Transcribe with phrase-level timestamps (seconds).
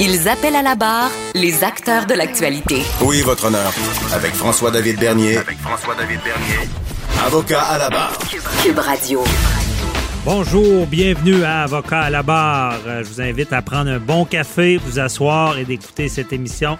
[0.00, 2.82] Ils appellent à la barre les acteurs de l'actualité.
[3.02, 3.72] Oui, votre honneur.
[4.12, 5.38] Avec François-David Bernier.
[5.38, 6.68] Avec François-David Bernier.
[7.24, 8.16] Avocat à la barre.
[8.62, 9.24] Cube Radio.
[10.24, 12.78] Bonjour, bienvenue à Avocat à la barre.
[12.86, 16.78] Euh, Je vous invite à prendre un bon café, vous asseoir et d'écouter cette émission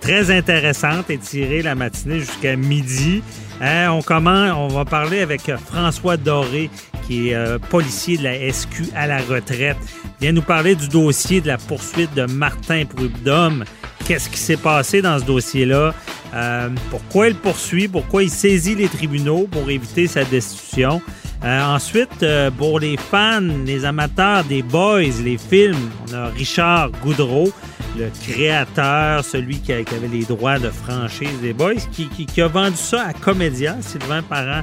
[0.00, 3.22] très intéressante et tirer la matinée jusqu'à midi.
[3.60, 6.68] Hein, on commence, on va parler avec euh, François Doré,
[7.06, 9.78] qui est euh, policier de la SQ à la retraite.
[10.20, 13.64] Il vient nous parler du dossier de la poursuite de Martin Prudhomme.
[14.06, 15.94] Qu'est-ce qui s'est passé dans ce dossier-là?
[16.34, 17.88] Euh, pourquoi il poursuit?
[17.88, 21.00] Pourquoi il saisit les tribunaux pour éviter sa destitution?
[21.44, 22.24] Ensuite,
[22.58, 27.52] pour les fans, les amateurs des Boys, les films, on a Richard Goudreau,
[27.98, 33.06] le créateur, celui qui, avait les droits de franchise des Boys, qui, a vendu ça
[33.06, 34.62] à Comédia, Sylvain Parent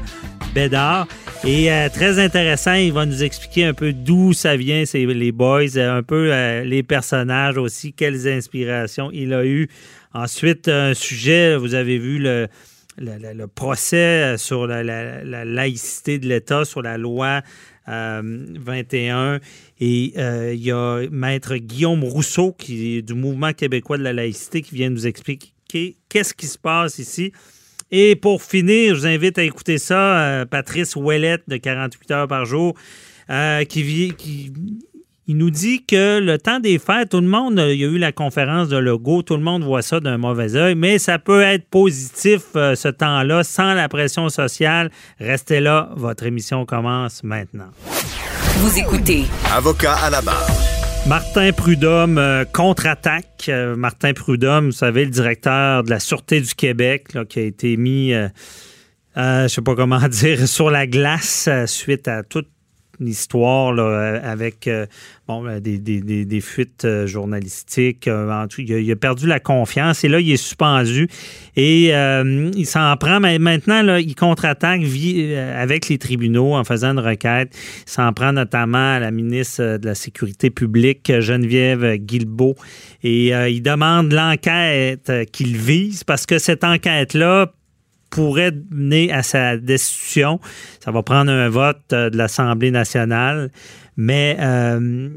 [0.54, 1.08] Bédard.
[1.44, 5.78] Et euh, très intéressant, il va nous expliquer un peu d'où ça vient, les Boys,
[5.78, 9.68] euh, un peu euh, les personnages aussi, quelles inspirations il a eu.
[10.14, 12.48] Ensuite, un sujet, vous avez vu le,
[13.56, 17.42] procès sur la, la- la laïcité de l'État, sur la loi
[17.88, 19.40] 21.
[19.80, 24.14] Et euh, il y a Maître Guillaume Rousseau, qui est du Mouvement québécois de la
[24.14, 27.32] laïcité, qui vient nous expliquer qu'est-ce qui se passe ici.
[27.92, 32.28] Et pour finir, je vous invite à écouter ça, euh, Patrice Ouellette de 48 heures
[32.28, 32.76] par jour,
[33.30, 34.52] euh, qui, vit- qui
[35.28, 37.98] il nous dit que le temps des fêtes, tout le monde, il y a eu
[37.98, 41.42] la conférence de Legault, tout le monde voit ça d'un mauvais œil, mais ça peut
[41.42, 44.92] être positif euh, ce temps-là, sans la pression sociale.
[45.20, 47.70] Restez là, votre émission commence maintenant.
[48.58, 50.48] Vous écoutez Avocat à la barre.
[51.06, 53.46] Martin Prudhomme euh, contre-attaque.
[53.50, 57.44] Euh, Martin Prudhomme, vous savez, le directeur de la Sûreté du Québec, là, qui a
[57.44, 58.30] été mis, euh,
[59.18, 62.48] euh, je sais pas comment dire, sur la glace euh, suite à toute
[63.00, 64.86] l'histoire là, euh, avec euh,
[65.28, 68.08] bon, euh, des, des- des- fuites journalistiques.
[68.08, 68.48] il, a,
[68.80, 71.08] il a perdu la confiance et là, il est suspendu.
[71.56, 73.20] Et il s'en prend.
[73.20, 74.82] Mais maintenant, là, il contre-attaque
[75.58, 77.56] avec les tribunaux en faisant une requête.
[77.88, 82.56] Il s'en prend notamment à la ministre de la Sécurité publique, Geneviève Guilbeault.
[83.04, 87.52] Et il demande l'enquête qu'il vise parce que cette enquête-là
[88.14, 90.40] pourrait mener à sa destitution.
[90.80, 93.50] Ça va prendre un vote euh, de l'Assemblée nationale,
[93.98, 95.10] mais euh,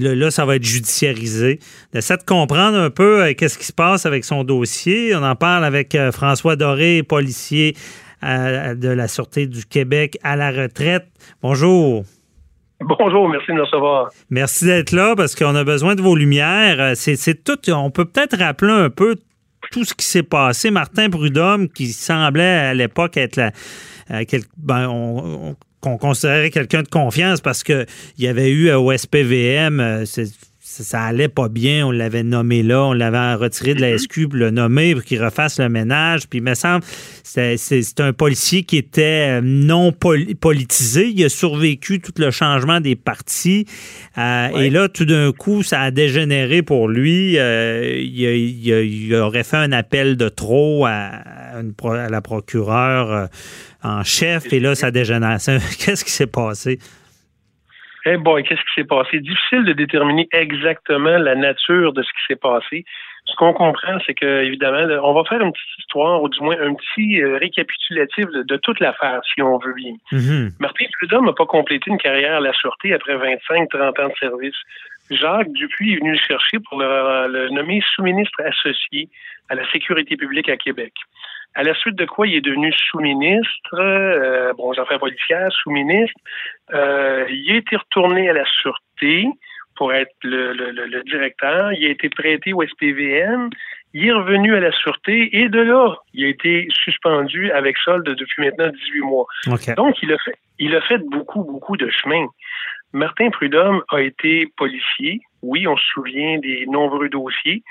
[0.00, 1.58] là, ça va être judiciarisé.
[1.92, 5.14] D'essayer de comprendre un peu euh, qu'est-ce qui se passe avec son dossier.
[5.16, 7.76] On en parle avec euh, François Doré, policier
[8.20, 11.06] de la Sûreté du Québec à la retraite.
[11.40, 12.02] Bonjour.
[12.80, 14.08] Bonjour, merci de me recevoir.
[14.28, 16.96] Merci d'être là parce qu'on a besoin de vos lumières.
[16.96, 17.58] C'est tout.
[17.70, 19.14] On peut peut-être rappeler un peu
[19.70, 20.70] tout ce qui s'est passé.
[20.70, 23.52] Martin Prudhomme, qui semblait à l'époque être la,
[24.10, 24.24] euh,
[24.56, 27.86] ben, on- on- qu'on considérait quelqu'un de confiance parce que
[28.16, 30.04] il y avait eu au SPVM, euh,
[30.82, 34.36] ça, allait pas bien, on l'avait nommé là, on l'avait retiré de la SQ pour
[34.38, 36.28] le nommer pour qu'il refasse le ménage.
[36.28, 36.84] Puis il me semble
[37.24, 41.08] c'est un policier qui était euh, non poli- politisé.
[41.14, 43.66] Il a survécu tout le changement des partis.
[44.16, 47.38] Euh, Et là, tout d'un coup, ça a dégénéré pour lui.
[47.38, 51.72] Euh, il, a- il a- il aurait fait un appel de trop à, à une
[51.74, 53.28] pro- à la procureure
[53.82, 54.52] en chef.
[54.52, 55.38] Et là, ça dégénère.
[55.78, 56.78] Qu'est-ce qui s'est passé?
[58.10, 59.20] Eh boy, qu'est-ce qui s'est passé?
[59.20, 62.86] Difficile de déterminer exactement la nature de ce qui s'est passé.
[63.26, 66.56] Ce qu'on comprend, c'est que, évidemment, on va faire une petite histoire, ou du moins
[66.58, 69.92] un petit euh, récapitulatif de, de toute l'affaire, si on veut bien.
[70.10, 70.52] Mhm.
[70.58, 74.56] Martin Prudhomme n'a pas complété une carrière à la Sûreté après 25-30 ans de service.
[75.10, 79.10] Jacques Dupuis est venu le chercher pour le, le nommer sous-ministre associé
[79.50, 80.94] à la sécurité publique à Québec.
[81.54, 86.14] À la suite de quoi il est devenu sous-ministre, euh, bon, j'en fais policière, sous-ministre.
[86.72, 89.26] Euh, il a été retourné à la Sûreté
[89.76, 91.72] pour être le, le- le- le directeur.
[91.72, 93.48] Il a été prêté au SPVM
[93.94, 98.04] Il est revenu à la sûreté et de là, il a été suspendu avec solde
[98.06, 99.26] depuis maintenant 18 mois.
[99.76, 102.26] Donc, il a fait, il a fait beaucoup, beaucoup de chemin.
[102.92, 105.20] Martin Prudhomme a été policier.
[105.42, 107.62] Oui, on se souvient des nombreux dossiers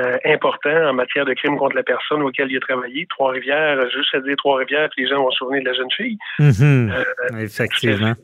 [0.00, 3.06] euh, importants en matière de crimes contre la personne auxquels il a travaillé.
[3.10, 6.18] Trois-Rivières, juste à dire Trois-Rivières, puis les gens vont se souvenir de la jeune fille.
[6.38, 6.92] Mm-hmm.
[6.92, 8.14] Euh, Effectivement.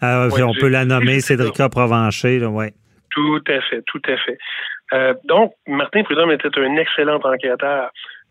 [0.00, 2.66] Ah, on peut la nommer Cédrica Provencher, oui.
[3.10, 4.38] Tout à fait, tout à fait.
[4.92, 7.90] Euh, donc, Martin Prudhomme était un excellent enquêteur.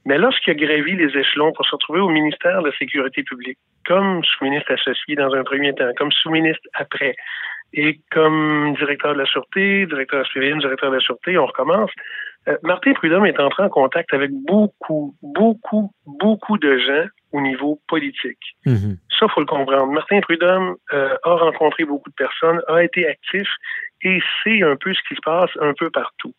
[0.10, 3.60] Mais lorsqu'il a gravi les échelons pour se retrouver au ministère de la Sécurité publique,
[3.86, 7.16] comme sous-ministre associé dans un premier temps, comme sous-ministre après,
[7.74, 11.92] et comme directeur de la Sûreté, directeur SPVM, directeur de la Sûreté, on recommence.
[12.48, 17.80] Euh, Martin Prudhomme est entré en contact avec beaucoup, beaucoup, beaucoup de gens au niveau
[17.88, 18.58] politique.
[18.66, 18.98] Mm-hmm.
[19.20, 19.94] Ça, faut le comprendre.
[19.94, 23.48] Martin Prudhomme euh, a rencontré beaucoup de personnes, a été actif
[24.02, 26.34] et sait un peu ce qui se passe un peu partout.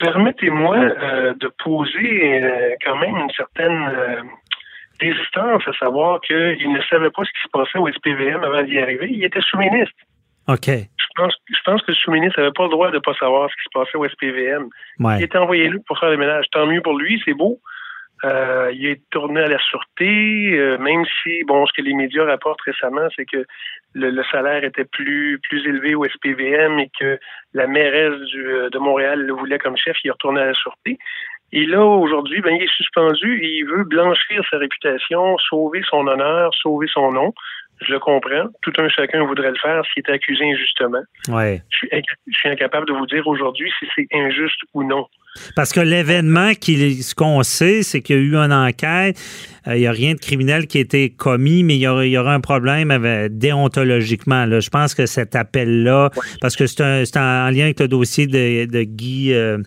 [0.00, 4.22] Permettez-moi euh, de poser euh, quand même une certaine euh,
[4.98, 8.78] résistance à savoir qu'il ne savait pas ce qui se passait au SPVM avant d'y
[8.78, 9.08] arriver.
[9.10, 9.94] Il était sous-ministre.
[10.48, 10.66] OK.
[10.66, 13.50] Je pense, je pense que le sous-ministre n'avait pas le droit de ne pas savoir
[13.50, 14.68] ce qui se passait au SPVM.
[15.18, 16.46] Il était envoyé là pour faire le ménage.
[16.50, 17.60] Tant mieux pour lui, c'est beau.
[18.24, 22.24] Euh, il est tourné à la sûreté, euh, même si, bon, ce que les médias
[22.24, 23.46] rapportent récemment, c'est que
[23.94, 27.18] le, salaire était plus plus élevé au SPVM et que
[27.54, 30.54] la mairesse du, euh, de Montréal le voulait comme chef, il est retourné à la
[30.54, 30.98] sûreté.
[31.52, 36.06] Et là, aujourd'hui, ben, il est suspendu et il veut blanchir sa réputation, sauver son
[36.06, 37.32] honneur, sauver son nom.
[37.80, 38.48] Je le comprends.
[38.60, 41.02] Tout un chacun voudrait le faire s'il est accusé injustement.
[41.28, 41.62] Ouais.
[41.70, 41.88] Je, suis,
[42.26, 45.06] je suis incapable de vous dire aujourd'hui si c'est injuste ou non.
[45.54, 49.18] Parce que l'événement, ce qu'on sait, c'est qu'il y a eu une enquête.
[49.66, 51.86] Euh, il n'y a rien de criminel qui a été commis, mais il y
[52.18, 54.46] aura, un problème avec, déontologiquement.
[54.46, 54.60] Là.
[54.60, 56.10] Je pense que cet appel-là,
[56.40, 59.58] parce que c'est en lien avec le dossier de, Guy euh,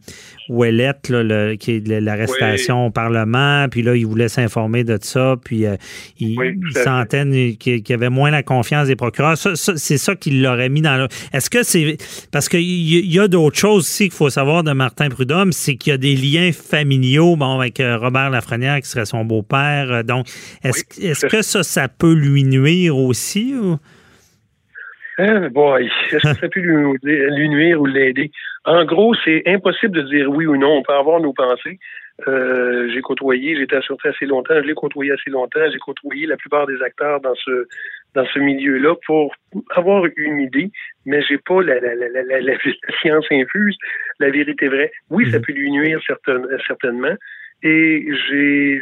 [0.50, 5.66] Ouellette, là, qui est l'arrestation au Parlement, puis là, il voulait s'informer de ça, puis
[5.66, 5.76] euh,
[6.20, 9.38] il, oui, qu'il y avait moins la confiance des procureurs.
[9.38, 11.08] c'est ça qu'il l'aurait mis dans le...
[11.32, 11.98] Est-ce que c'est...
[12.32, 15.92] Parce qu'il y a d'autres choses aussi qu'il faut savoir de Martin Prudhomme, c'est qu'il
[15.92, 19.83] y a des liens familiaux, bon, avec euh, Robert Lafrenière, qui serait son beau-père.
[19.92, 20.28] Euh, donc,
[20.64, 23.56] est-ce que ça, ça peut lui nuire aussi?
[23.56, 23.78] Ou?
[25.20, 28.32] Hein, boy, est-ce que ça peut lui, nuire ou l'aider?
[28.66, 30.78] En gros, c'est impossible de dire oui ou non.
[30.78, 31.78] On peut avoir nos pensées.
[32.28, 36.38] Euh, j'ai côtoyé, j'étais assuré assez longtemps, je l'ai côtoyé assez longtemps, j'ai côtoyé la
[36.38, 37.68] plupart des acteurs dans ce
[38.14, 39.34] dans ce milieu-là pour
[39.72, 40.72] avoir une idée,
[41.06, 42.54] mais j'ai pas la, la, la, la,
[43.02, 43.76] science infuse,
[44.20, 44.92] la vérité vraie.
[45.10, 45.46] Oui, ça mhm.
[45.46, 46.00] peut lui nuire
[46.68, 47.16] certainement.
[47.64, 48.80] Et j'ai,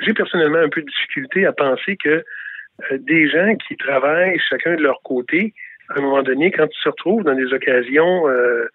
[0.00, 2.08] j'ai, personnellement un peu de difficulté à penser que
[2.90, 5.54] euh, des gens qui travaillent chacun de leur côté,
[5.90, 8.66] à un moment donné, quand ils se retrouvent dans des occasions euh,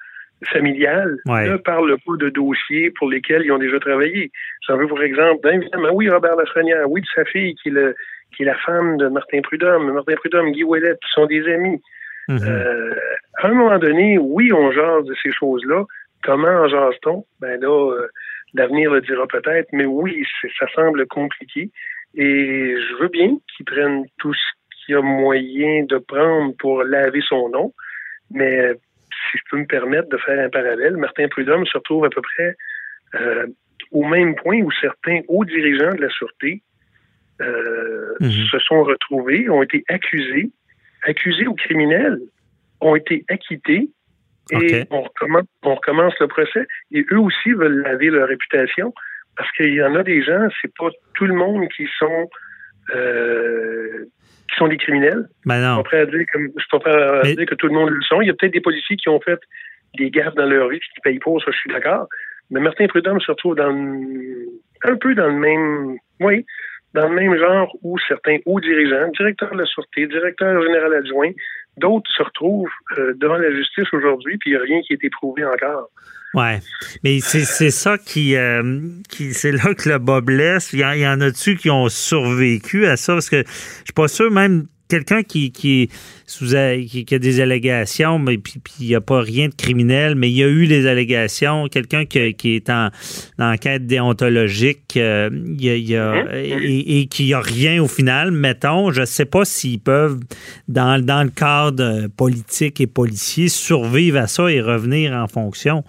[0.52, 4.32] familiales, ne parlent pas de dossiers pour lesquels ils ont déjà travaillé.
[4.68, 7.96] J'en veux pour exemple, évidemment, oui, Robert Lafrenière, oui, de sa fille qui le
[8.36, 9.92] qui est la femme de Martin Prudhomme.
[9.92, 11.82] Martin Prudhomme, Guy Ouellet, qui sont des amis.
[12.28, 12.40] Mhm.
[12.48, 12.96] euh,
[13.42, 15.84] à un moment donné, oui, on jase de ces choses-là.
[16.24, 17.26] Comment en jase-t-on?
[17.42, 18.08] Ben là, euh,
[18.54, 20.26] l'avenir le dira peut-être, mais oui,
[20.60, 21.72] ça semble compliqué.
[22.16, 26.84] Et je veux bien qu'ils prennent tout ce qu'il y a moyen de prendre pour
[26.84, 27.74] laver son nom,
[28.30, 28.74] mais
[29.10, 32.22] si je peux me permettre de faire un parallèle, Martin Prudhomme se retrouve à peu
[32.22, 32.56] près
[33.16, 33.48] euh,
[33.92, 36.62] au même point où certains hauts dirigeants de la Sûreté
[37.42, 38.32] euh, mhm.
[38.32, 40.52] se sont retrouvés, ont été accusés,
[41.04, 42.20] accusés ou criminels,
[42.82, 43.90] ont été acquittés
[44.52, 46.66] et on, recommence, le procès.
[46.92, 48.94] Et eux aussi veulent laver leur réputation
[49.38, 52.30] parce qu'il y en a des gens, c'est pas tout le monde qui sont
[52.94, 54.06] euh,
[54.50, 55.28] qui sont des criminels.
[55.46, 55.84] Ben non.
[55.86, 58.22] Je suis pas dire, que, dire que tout le monde le sont.
[58.22, 59.40] Il y a peut-être des policiers qui ont fait
[59.98, 62.08] des gaffes dans leur vie qui payent pas, ça je suis d'accord.
[62.52, 63.72] Mais Martin Prudhomme se retrouve dans
[64.84, 65.98] un peu dans le même.
[66.20, 66.46] Oui,
[66.94, 71.32] dans le même genre où certains hauts dirigeants, directeurs de la Sûreté, directeur général adjoint,
[71.78, 74.96] d'autres se retrouvent euh, devant la justice aujourd'hui, puis il n'y a rien qui a
[74.96, 75.90] été prouvé encore.
[76.34, 76.60] Ouais,
[77.04, 80.74] mais c'est ça qui, euh, qui c'est là que le bas blesse.
[80.74, 83.14] Il y, en, en a-tu qui ont survécu à ça?
[83.14, 83.52] Parce que je
[83.84, 85.90] suis pas sûr même quelqu'un qui, qui,
[86.26, 90.30] sous, qui, a des allégations, mais puis il n'y a pas rien de criminel, mais
[90.30, 92.90] il y a eu des allégations, quelqu'un qui, qui, est en,
[93.40, 99.06] enquête déontologique euh, y a, et, et qui a rien au final, mettons, je ne
[99.06, 100.20] sais pas s'ils peuvent,
[100.68, 105.84] dans, dans le cadre politique et policier, survivre à ça et revenir en fonction.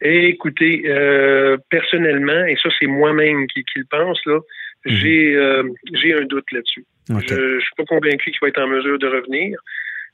[0.00, 4.40] Écoutez, euh, personnellement, et ça c'est moi-même qui, qui, le pense, là,
[4.84, 4.94] mhm.
[4.94, 5.62] j'ai euh,
[5.94, 6.84] j'ai un doute là-dessus.
[7.08, 9.58] Je ne suis pas convaincu qu'il va être en mesure de revenir.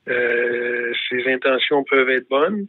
[0.08, 2.66] Euh, ses intentions peuvent être bonnes.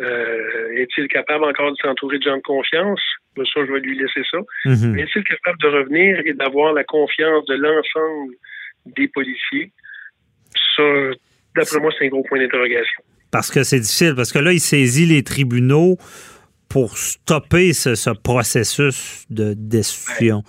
[0.00, 3.00] Euh, est-il capable encore de s'entourer de gens de confiance?
[3.36, 4.38] Ça, je vais lui laisser ça.
[4.64, 4.92] Mhm.
[4.92, 8.34] Mais est-il capable de revenir et d'avoir la confiance de l'ensemble
[8.86, 9.72] des policiers?
[10.76, 10.82] Ça,
[11.56, 13.02] d'après moi, c'est un gros point d'interrogation.
[13.30, 15.96] Parce que c'est difficile, parce que là, il saisit les tribunaux
[16.68, 20.42] pour stopper ce, ce processus de destitution.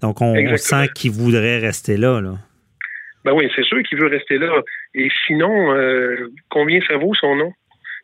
[0.00, 2.20] Donc, on, on sent qu'il voudrait rester là.
[2.20, 2.38] là.
[3.28, 4.62] Ben oui, c'est sûr qu'il veut rester là.
[4.94, 7.52] Et sinon, euh, combien ça vaut son nom?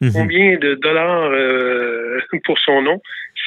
[0.03, 0.13] Mhm.
[0.13, 3.01] Combien de dollars euh, pour son nom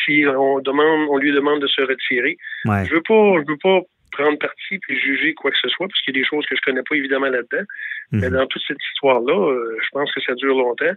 [0.06, 2.38] si on demande, on lui demande de se retirer?
[2.66, 2.84] Ouais.
[2.86, 3.82] Je veux pas, je veux pas
[4.12, 6.56] prendre parti puis juger quoi que ce soit parce qu'il y a des choses que
[6.56, 7.64] je connais pas évidemment là-dedans.
[8.12, 8.38] Mais Mhm.
[8.38, 10.94] dans toute cette histoire-là, euh, je pense que ça dure longtemps.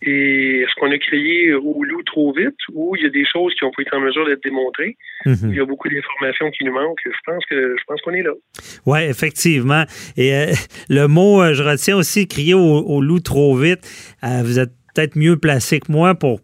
[0.00, 3.52] Et est-ce qu'on a crié au loup trop vite ou il y a des choses
[3.54, 4.96] qui ont pas été en mesure d'être démontrées?
[5.26, 5.50] Mhm.
[5.50, 7.00] Il y a beaucoup d'informations qui nous manquent.
[7.04, 8.32] Je pense que je pense qu'on est là.
[8.86, 9.84] Oui, effectivement.
[10.16, 10.52] Et euh,
[10.88, 13.80] le mot, euh, je retiens aussi, crier au, au loup trop vite.
[14.22, 16.40] Euh, vous êtes peut-être mieux placé que moi pour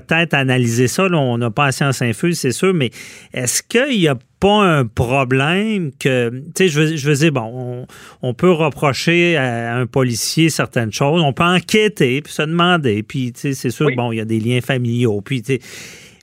[0.00, 1.08] peut-être analyser ça.
[1.08, 2.90] Là, on n'a pas la science infuse, c'est sûr, mais
[3.34, 7.32] est-ce qu'il n'y a pas un problème que, tu sais, je veux, je veux dire,
[7.32, 7.86] bon,
[8.22, 13.02] on, on peut reprocher à un policier certaines choses, on peut enquêter, puis se demander,
[13.02, 13.94] puis, tu sais, c'est sûr, Oui.
[13.96, 15.60] bon, il y a des liens familiaux, puis, tu sais,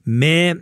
[0.05, 0.55] mais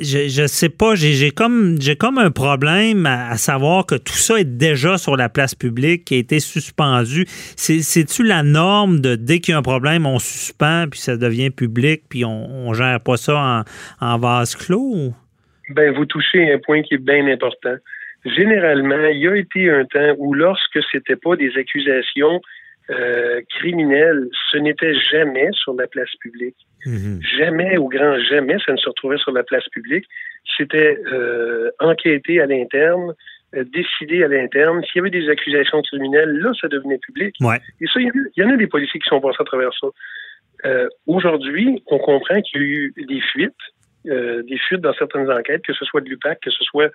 [0.00, 4.44] je, sais pas, j'ai comme j'ai comme un problème à, savoir que tout ça est
[4.44, 7.24] déjà sur la place publique, qui a été suspendu.
[7.56, 11.16] C'est- C'est-tu la norme de dès qu'il y a un problème, on suspend, puis ça
[11.16, 13.64] devient public, puis on, on gère pas ça
[14.00, 15.12] en, en vase clos?
[15.70, 17.76] Ben, vous touchez un point qui est bien important.
[18.24, 22.40] Généralement, il y a été un temps où lorsque c'était pas des accusations
[22.90, 26.56] euh, criminelles, ce n'était jamais sur la place publique.
[26.84, 27.20] Mhm.
[27.38, 30.04] Jamais, au grand jamais, ça ne se retrouvait sur la place publique.
[30.56, 33.14] C'était euh, enquêté à l'interne,
[33.56, 34.82] euh, décidé à l'interne.
[34.84, 37.34] S'il y avait des accusations criminelles, là, ça devenait public.
[37.40, 37.58] Ouais.
[37.80, 39.36] Et ça, il y, en a- il y en a des policiers qui sont passés
[39.40, 39.88] à travers ça.
[40.64, 43.52] Euh, Aujourd'hui, on comprend qu'il y a eu des fuites,
[44.06, 46.90] euh, des fuites dans certaines enquêtes, que ce soit de l'UPAC, que ce soit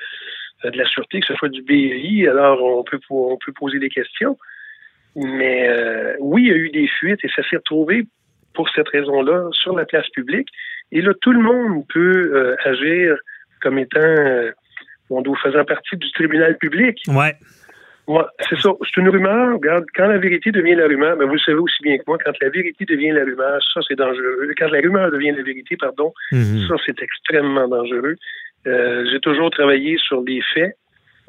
[0.64, 2.28] euh, de la Sûreté, que ce soit du BI.
[2.28, 4.38] Alors, on peut, on peut poser des questions.
[5.16, 8.06] Mais euh, oui, il y a eu des fuites et ça s'est retrouvé
[8.54, 10.48] pour cette raison-là sur la place publique.
[10.92, 13.16] Et là, tout le monde peut euh, agir
[13.62, 14.52] comme étant, euh,
[15.10, 17.02] bon, faisant partie du tribunal public.
[17.08, 17.36] Ouais.
[18.08, 18.72] Ouais, c'est ça.
[18.84, 19.54] C'est une rumeur.
[19.54, 22.18] Regarde, quand la vérité devient la rumeur, ben vous le savez aussi bien que moi,
[22.26, 24.50] quand la vérité devient la rumeur, ça c'est dangereux.
[24.58, 26.68] Quand la rumeur devient la vérité, pardon, Mhm.
[26.68, 28.16] ça c'est extrêmement dangereux.
[28.68, 30.74] Euh, J'ai toujours travaillé sur des faits.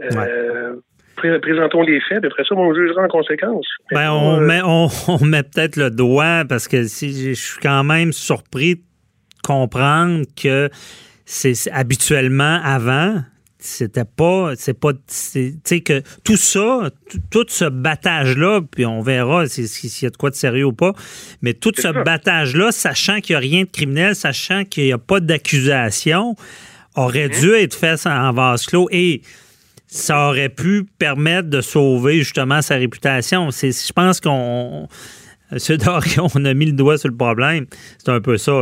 [0.00, 0.72] Euh, pré-
[1.16, 3.66] Présentons les faits, puis après ça, on jugera en conséquence.
[3.92, 7.61] Ben, on, Euh, met, on, on met peut-être le doigt parce que si je suis
[7.61, 8.83] quand même surpris de
[9.42, 10.71] comprendre que
[11.25, 13.23] c'est habituellement avant
[13.64, 16.90] c'était pas c'est pas tu sais que tout ça
[17.31, 20.35] tout, ce battage là puis on verra si- si- s'il y a de quoi de
[20.35, 20.92] sérieux ou pas
[21.42, 21.92] mais tout ce ça.
[21.92, 26.35] battage là sachant qu'il n'y a rien de criminel sachant qu'il n'y a pas d'accusation
[26.97, 27.40] aurait Mhm.
[27.40, 29.23] dû être fait en vase clos et
[29.92, 33.50] ça aurait pu permettre de sauver justement sa réputation.
[33.50, 34.88] Je pense qu'on,
[35.52, 35.76] M.
[35.76, 37.66] Doré, on a mis le doigt sur le problème.
[37.99, 38.52] C'est un peu ça.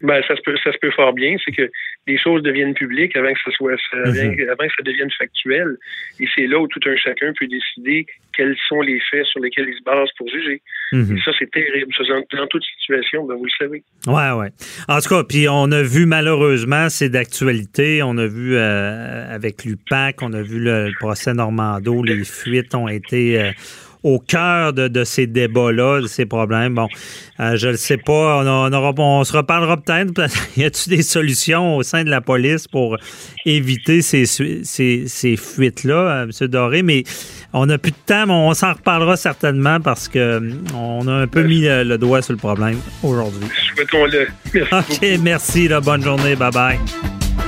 [0.00, 1.34] Ben, ça, se peut, ça se peut fort bien.
[1.44, 1.68] C'est que
[2.06, 4.48] les choses deviennent publiques avant que ça soit, ça- Mhm.
[4.48, 5.76] avant que ça devienne factuel.
[6.20, 9.68] Et c'est là où tout un chacun peut décider quels sont les faits sur lesquels
[9.68, 10.62] il se base pour juger.
[10.92, 11.16] Mhm.
[11.16, 11.92] Et ça, c'est terrible.
[11.96, 13.82] Ça, dans, dans toute situation, ben, vous le savez.
[14.06, 14.50] Ouais, ouais.
[14.86, 18.00] En tout cas, puis on a vu malheureusement, c'est d'actualité.
[18.04, 22.74] On a vu euh, avec l'UPAC, on a vu le, le procès Normando, les fuites
[22.76, 23.50] ont été euh,
[24.04, 26.74] au cœur de, de ces débats-là, de ces problèmes.
[26.74, 26.88] Bon,
[27.40, 30.12] euh, je ne sais pas, on, on aura- on se reparlera peut-être.
[30.56, 32.96] y a-t-il des solutions au sein de la police pour
[33.44, 34.62] éviter ces, ces,
[35.08, 36.46] ces fuites-là, euh, M.
[36.48, 36.82] Doré?
[36.82, 37.02] Mais
[37.52, 40.40] on n'a plus de temps, mais on s'en reparlera certainement parce que
[40.74, 43.48] on a un peu mis le, le doigt sur le problème aujourd'hui.
[43.74, 44.28] Souhaitons-le.
[44.54, 45.22] Merci OK, beaucoup.
[45.22, 45.68] merci.
[45.68, 46.34] Là, bonne journée.
[46.36, 47.47] Bye-bye.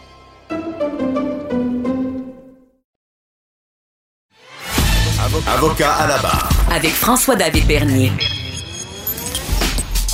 [5.33, 6.49] Avocat à la barre.
[6.69, 8.11] Avec François-David Bernier.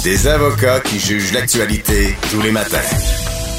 [0.04, 2.78] Des avocats qui jugent l'actualité tous les matins.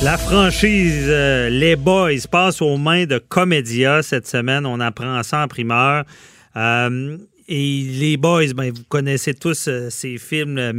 [0.04, 4.66] La franchise euh, Les Boys passe aux mains de Comédia cette semaine.
[4.66, 6.04] On apprend ça en primeur.
[6.56, 10.72] Euh, et Les Boys, ben, vous connaissez tous euh, ces films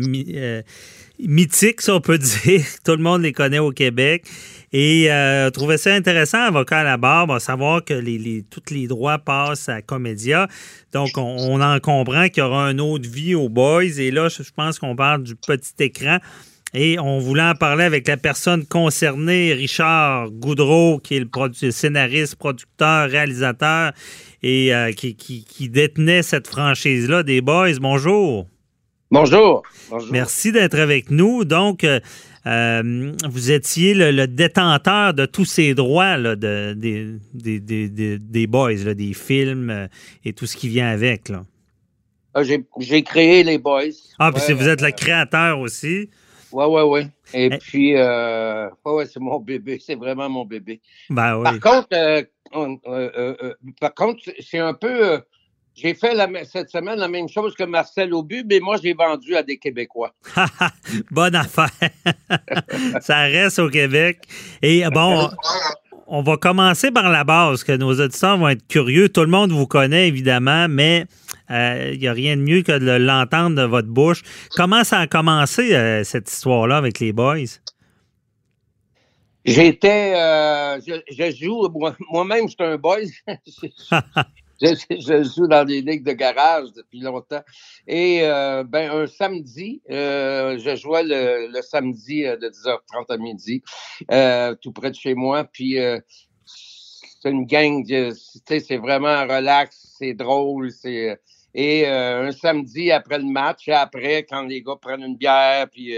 [1.20, 2.64] mythiques, si on peut dire.
[2.86, 4.24] Tout le monde les connaît au Québec.
[4.72, 8.72] Et euh, trouvait ça intéressant, avocat à la barre, bon, savoir que les, les- tous
[8.74, 10.48] les droits passent à Comédia.
[10.94, 13.98] Donc, on, on en comprend qu'il y aura une autre vie aux Boys.
[13.98, 16.18] Et là, je je pense qu'on parle du petit écran.
[16.76, 21.72] Et on voulait en parler avec la personne concernée, Richard Goudreau, qui est le produ-
[21.72, 23.92] scénariste, producteur, réalisateur
[24.44, 27.80] et euh, qui, qui- qui détenait cette franchise-là des Boys.
[27.82, 28.46] Bonjour.
[29.10, 29.64] Bonjour.
[29.90, 30.10] Bonjour.
[30.12, 31.44] Merci d'être avec nous.
[31.44, 32.00] Donc, euh,
[32.48, 37.90] euh, vous étiez le, le détenteur de tous ces droits là, de- des, des, des-
[37.90, 39.88] des- des Boys, là, des films euh,
[40.24, 41.30] et tout ce qui vient avec.
[41.30, 41.44] Là.
[42.34, 43.84] Ah, J'ai créé les Boys.
[44.20, 46.10] Ah, puis Ouais, vous êtes euh, le créateur aussi?
[46.52, 47.08] Ouais, ouais, ouais.
[47.34, 47.58] Et Eh.
[47.58, 49.80] puis, euh, ouais, ouais, c'est mon bébé.
[49.86, 50.82] C'est vraiment mon bébé.
[51.10, 51.44] Ben oui.
[51.44, 55.22] Par contre, euh, on- euh, euh, euh, par contre, c'est un peu.
[55.82, 59.36] J'ai fait la, cette semaine la même chose que Marcel Aubu, mais moi, j'ai vendu
[59.36, 60.14] à des Québécois.
[61.12, 61.70] Bonne affaire.
[63.02, 64.20] Ça reste au Québec.
[64.62, 65.30] Et bon,
[66.08, 69.10] on va commencer par la base, que nos auditeurs vont être curieux.
[69.10, 71.06] Tout le monde vous connaît, évidemment, mais
[71.52, 74.22] euh, il n'y a rien de mieux que de l'entendre de votre bouche.
[74.56, 77.38] Comment ça a commencé, euh, cette histoire-là, avec les boys?
[79.46, 80.14] J'étais.
[80.16, 81.70] euh, je, je joue.
[81.70, 83.10] moi- Moi-même, je suis un boy.
[84.62, 87.44] je, je joue dans des ligues de garage depuis longtemps.
[87.88, 93.18] Et euh, ben, un samedi, euh, je jouais le, le samedi euh, de 10h30 à
[93.18, 93.64] midi,
[94.12, 95.46] euh, tout près de chez moi.
[95.46, 96.00] Puis euh,
[96.46, 98.12] c'est une gang, tu
[98.48, 100.72] sais, c'est vraiment relax, c'est drôle.
[100.72, 101.20] c'est
[101.54, 105.70] Et euh, un samedi après le match, et après, quand les gars prennent une bière,
[105.70, 105.96] puis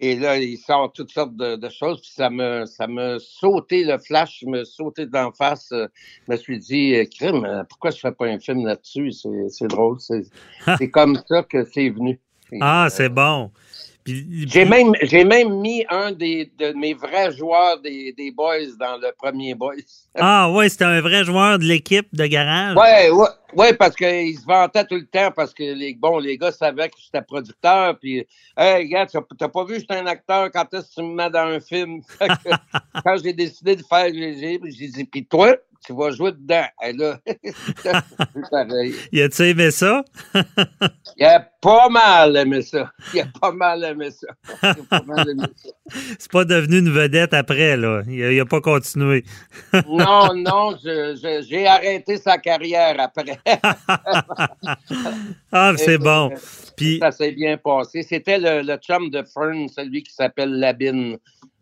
[0.00, 2.00] et là, il sort toutes sortes de, de choses.
[2.00, 5.70] Puis ça me, ça me sauté le flash, me sauté d'en face.
[5.72, 5.86] euh,
[6.26, 9.12] je me suis dit, euh, crime, euh, pourquoi je fais pas un film là-dessus?
[9.12, 10.00] C'est, drôle.
[10.00, 10.22] C'est,
[10.78, 12.18] c'est comme ça que c'est venu.
[12.62, 13.50] Ah, c'est bon.
[14.46, 18.96] J'ai même, j'ai même mis un des, de mes vrais joueurs des, des boys dans
[18.96, 19.74] le premier boys.
[20.16, 22.76] Ah, ouais, c'était un vrai joueur de l'équipe de garage.
[22.76, 26.36] Ouais, ouais, ouais, parce qu'il se vantait tout le temps parce que les, bon, les
[26.36, 27.96] gars savaient que j'étais producteur.
[27.96, 31.14] Puis, hey, gars, t'as pas vu que j'étais un acteur quand est-ce que tu me
[31.14, 32.00] mets dans un film?
[33.04, 36.66] Quand j'ai décidé de faire j'ai dit, puis toi, tu vas jouer dedans.
[36.82, 37.18] Et là,
[38.50, 38.94] pareil.
[39.12, 40.04] Y a-tu aimé ça?
[41.16, 42.90] Il a pas mal aimé ça.
[43.14, 44.28] Il a pas mal aimé ça.
[44.62, 45.70] Il a pas mal aimé ça.
[46.18, 48.02] C'est pas devenu une vedette après, là.
[48.08, 49.24] Il a, il a pas continué.
[49.86, 53.38] Non, non, j'ai arrêté sa carrière après.
[55.52, 56.30] Ah, c'est bon.
[56.76, 58.02] Puis, Ça s'est bien passé.
[58.02, 61.18] C'était le, le chum de Fern, celui qui s'appelle Labine.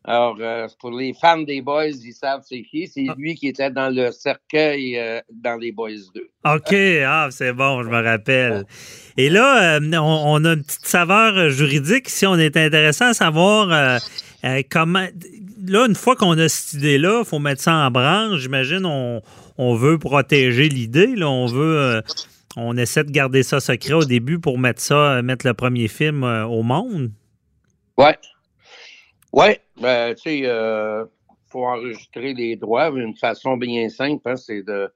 [0.08, 2.88] Alors, euh, pour les fans des Boys, ils savent c'est qui.
[2.88, 6.22] C'est lui qui était dans le cercueil euh, dans les Boys 2.
[6.46, 6.74] OK,
[7.06, 8.64] ah, c'est bon, je me rappelle.
[9.18, 12.08] Et là, euh, on, on a une petite saveur juridique.
[12.08, 14.00] Si on est intéressant à savoir
[14.70, 15.06] comment.
[15.66, 18.40] Là, une fois qu'on a cette idée-là, il faut mettre ça en branche.
[18.40, 19.20] J'imagine on,
[19.58, 21.16] on veut protéger l'idée.
[21.16, 22.02] Là, on veut.
[22.56, 26.22] on essaie de garder ça secret au début pour mettre ça, mettre le premier film
[26.22, 27.10] au monde.
[27.98, 28.16] Ouais.
[29.32, 31.04] Ouais, ben, tu sais, euh,
[31.48, 34.92] faut enregistrer les droits d'une façon bien simple, hein, c'est de,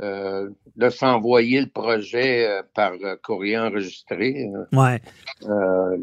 [0.00, 4.46] euh, de s'envoyer le projet euh, par euh, courrier enregistré.
[4.72, 5.00] Ouais.
[5.48, 5.96] Euh,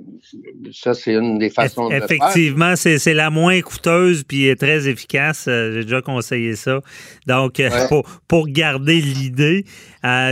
[0.71, 2.11] ça, c'est une des façons de le faire.
[2.11, 5.45] Effectivement, c'est la moins coûteuse puis est très efficace.
[5.47, 6.81] J'ai déjà conseillé ça.
[7.25, 7.69] Donc, Ouais.
[7.89, 9.65] pour, pour garder l'idée.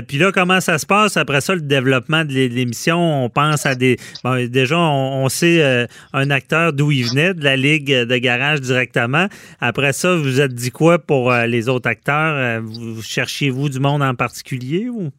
[0.08, 3.26] Puis là, comment ça se passe après ça, le développement de l'é- l'émission?
[3.26, 3.98] On pense à des...
[4.24, 8.62] bon, déjà, on, on sait un acteur d'où il venait, de la Ligue de garage
[8.62, 9.28] directement.
[9.60, 12.36] Après ça, vous vous êtes dit quoi pour les autres acteurs?
[12.36, 12.62] Euh,
[13.50, 14.90] vous, vous du monde en particulier?
[14.90, 15.10] Ou?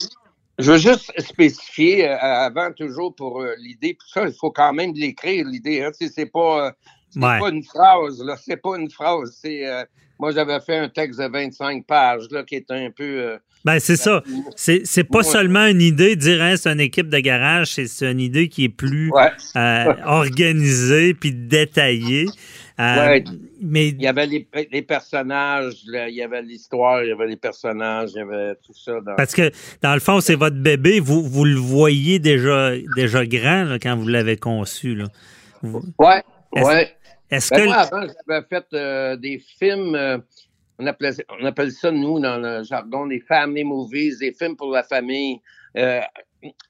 [0.59, 4.73] Je veux juste spécifier euh, avant toujours pour euh, l'idée, puis ça, il faut quand
[4.73, 5.83] même l'écrire, l'idée.
[5.83, 6.71] Hein, c'est pas, euh,
[7.17, 7.39] Ouais.
[7.39, 8.37] pas une phrase, là.
[8.45, 9.39] C'est pas une phrase.
[9.41, 9.85] C'est, euh,
[10.19, 13.05] moi, j'avais fait un texte de 25 pages, là, qui est un peu.
[13.05, 14.23] euh, Ben, c'est ça.
[14.57, 15.25] C'est c'est pas Ouais.
[15.25, 18.49] seulement une idée, de dire hein, c'est une équipe de garage, c'est c'est une idée
[18.49, 19.31] qui est plus ouais.
[19.57, 22.27] euh, organisée puis détaillée.
[22.81, 23.25] Euh, Ouais.
[23.61, 27.27] Mais Il y avait les, les personnages, là, il y avait l'histoire, il y avait
[27.27, 29.01] les personnages, il y avait tout ça.
[29.01, 29.17] Dans...
[29.17, 29.51] parce que
[29.83, 33.97] dans le fond, c'est votre bébé, vous, vous le voyez déjà, déjà grand là, quand
[33.97, 34.95] vous l'avez conçu.
[34.95, 35.07] Là.
[35.63, 36.23] Vous- Ouais,
[36.55, 36.95] Est-ce- ouais.
[37.31, 40.19] Est-ce Ben, que moi, avant, j'avais fait euh, des films, euh,
[40.79, 41.11] on, appelait,
[41.41, 45.41] on appelle ça, nous, dans le jargon, des family movies, des films pour la famille.
[45.77, 46.01] euh,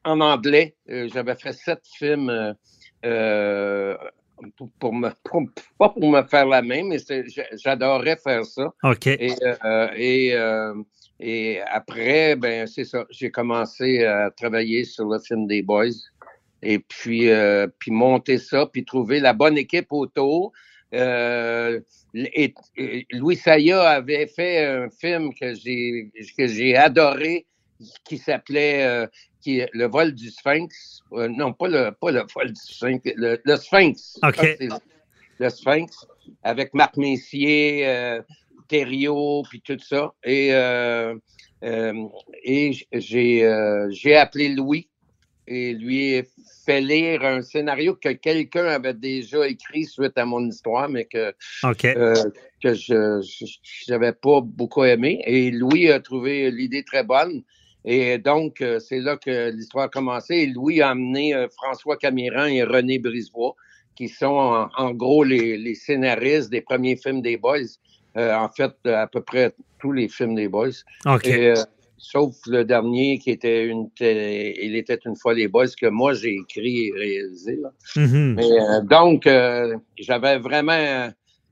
[0.04, 2.54] en anglais, j'avais fait sept films
[4.56, 5.42] pour, pour me, pour-
[5.78, 6.98] pas pour me faire la main, mais
[7.62, 8.72] j'adorais faire ça.
[8.82, 9.06] OK.
[9.06, 9.32] Et,
[9.64, 10.74] euh, et, euh,
[11.20, 13.06] et après, ben c'est ça.
[13.10, 15.90] J'ai commencé à travailler sur le film des Boys.
[16.62, 20.52] Et puis, euh, puis monter ça, puis trouver la bonne équipe autour.
[20.94, 21.80] Euh,
[22.14, 27.46] et, et Louis Saya avait fait un film que j'ai que j'ai adoré
[28.04, 29.06] qui s'appelait euh,
[29.40, 31.02] qui le vol du Sphinx.
[31.12, 34.18] Euh, non, pas le pas le vol du Sphinx, le, le Sphinx.
[34.22, 34.58] OK.
[35.40, 36.06] Le Sphinx
[36.42, 38.20] avec Marc Messier, euh,
[38.66, 40.12] Thériault, puis tout ça.
[40.24, 41.14] Et, euh,
[41.64, 42.04] euh,
[42.44, 44.88] et j'ai j'ai appelé Louis
[45.48, 46.28] et lui ai
[46.64, 51.34] fait lire un scénario que quelqu'un avait déjà écrit suite à mon histoire, mais que
[51.64, 52.30] euh,
[52.62, 53.22] que je
[53.88, 55.22] n'avais pas beaucoup aimé.
[55.24, 57.42] Et Louis a trouvé l'idée très bonne.
[57.90, 60.34] Et donc, euh, c'est là que l'histoire a commencé.
[60.34, 63.54] Et Louis a amené euh, François Camiran et René Brisebois,
[63.96, 67.78] qui sont en, en gros les, les scénaristes des premiers films des Boys.
[68.18, 70.82] Euh, en fait, à peu près tous les films des Boys.
[71.06, 71.26] OK.
[71.26, 71.54] Et, euh,
[71.98, 76.36] sauf le dernier qui était une il était une fois les boys que moi j'ai
[76.36, 77.58] écrit et réalisé.
[77.60, 77.70] là.
[77.96, 81.10] Mais, euh, donc euh, j'avais vraiment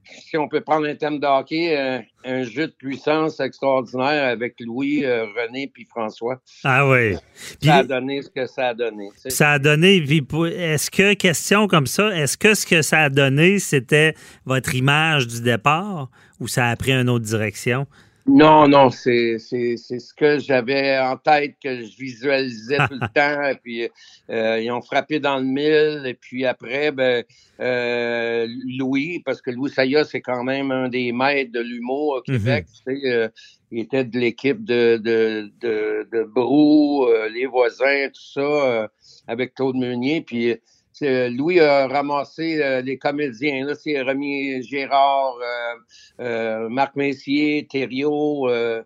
[0.09, 4.55] si on peut prendre un thème de hockey, euh, un jeu de puissance extraordinaire avec
[4.61, 6.41] Louis, euh, René puis François.
[6.65, 7.17] Ah oui.
[7.61, 9.09] Puis- Ça a donné ce que ça a donné.
[9.15, 9.31] tu sais.
[9.31, 9.97] Ça a donné.
[9.97, 14.15] Est-ce que, question comme ça, est-ce que ce que ça a donné, c'était
[14.45, 17.87] votre image du départ ou ça a pris une autre direction?
[18.29, 23.09] Non, non, c'est c'est c'est ce que j'avais en tête, que je visualisais tout le
[23.15, 23.49] temps.
[23.49, 23.89] Et puis,
[24.31, 26.03] euh, ils ont frappé dans le mille.
[26.07, 27.23] Et puis après, ben,
[27.61, 32.21] euh, Louis, parce que Louis Saya, c'est quand même un des maîtres de l'humour au
[32.23, 32.67] Québec.
[32.67, 33.29] tu sais, euh,
[33.71, 38.89] il était de l'équipe de, de, de, de Brou, euh, les voisins, tout ça, euh,
[39.29, 40.21] avec Claude Meunier.
[40.21, 40.57] Puis
[41.01, 43.67] Louis a ramassé euh, les comédiens.
[43.67, 45.75] Là, c'est Rémi Gérard, euh,
[46.23, 48.83] euh, Marc Messier, Thériault, euh,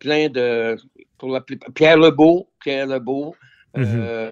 [0.00, 0.76] plein de.
[1.18, 3.34] Pour la plupart- Pierre Lebeau, Pierre Lebeau.
[3.76, 4.30] euh,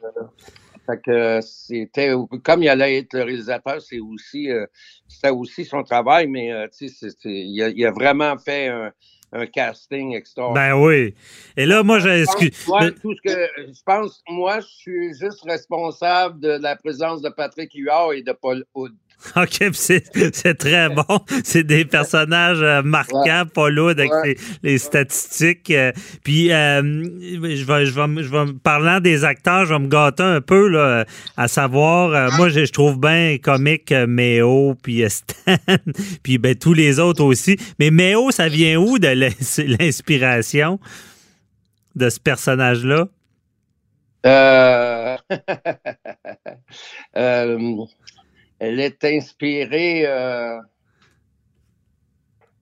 [0.87, 2.13] fait que c'était
[2.43, 4.67] comme il allait être le réalisateur, c'est aussi euh,
[5.09, 6.67] c'était aussi son travail, mais euh,
[7.25, 8.93] il, a, il a vraiment fait un,
[9.33, 10.77] un casting extraordinaire.
[10.77, 11.15] Ben oui.
[11.57, 12.25] Et là, moi, je.
[12.25, 17.23] Pense, moi, tout ce que je pense, moi, je suis juste responsable de la présence
[17.23, 18.93] de Patrick Huard et de Paul Hood.
[19.37, 21.05] OK, c'est très bon.
[21.45, 24.37] C'est des personnages euh, marquants, pas lourds avec Ouais.
[24.63, 25.71] les, les statistiques.
[25.71, 25.93] euh,
[26.25, 30.23] puis, euh, je vais, je vais, je vais, parlant des acteurs, je vais me gâter
[30.23, 31.05] un peu, là,
[31.37, 35.57] à savoir, moi, je, je trouve bien comique Méo, puis Stan,
[36.23, 37.57] puis ben, tous les autres aussi.
[37.79, 39.29] Mais Méo, ça vient où de l'ins-
[39.81, 40.81] l'inspiration
[41.95, 43.07] de ce personnage-là?
[44.27, 45.17] Euh,
[47.17, 47.59] euh,
[48.61, 50.61] elle est inspirée, euh,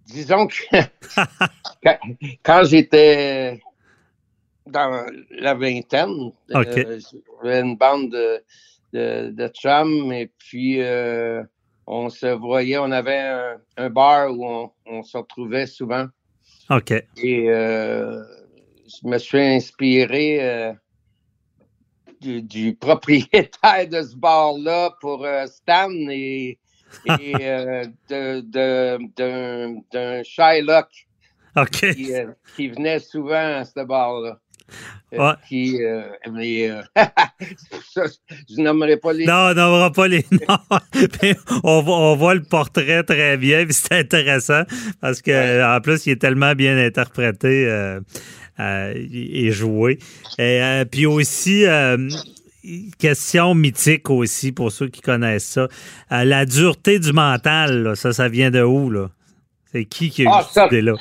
[0.07, 0.55] disons que
[1.85, 1.99] quand,
[2.43, 3.61] quand j'étais
[4.67, 7.01] dans la vingtaine, euh,
[7.43, 8.43] j'avais une bande de,
[8.93, 11.43] de, de chums et puis euh,
[11.87, 16.07] on se voyait, on avait un, un bar où on, on se retrouvait souvent.
[16.71, 16.93] OK.
[17.17, 18.23] Et euh,
[18.87, 20.73] je me suis inspiré euh,
[22.21, 26.59] du, du propriétaire de ce bar-là pour euh, Stan et,
[27.21, 30.89] et euh, de- de- d'un d'un Shylock
[31.73, 32.27] qui, euh,
[32.57, 34.39] qui venait souvent à ce bar-là.
[35.13, 35.33] Ouais.
[35.49, 35.79] Qui,
[36.31, 38.03] mais, c'est pour ça,
[38.51, 40.79] je nommerai pas les Non, on n'aura pas les noms.
[41.65, 44.65] On, voit, on voit le portrait très bien, puis c'est intéressant
[45.01, 47.67] parce que en plus, il est tellement bien interprété
[48.59, 49.99] et joué.
[50.39, 52.09] Et, euh, puis aussi, euh,
[52.99, 55.69] question mythique aussi pour ceux qui connaissent ça.
[56.13, 59.11] Euh, la dureté du mental, là, ça, ça vient de où, là?
[59.71, 60.95] C'est qui qui a eu Ah, cette idée-là?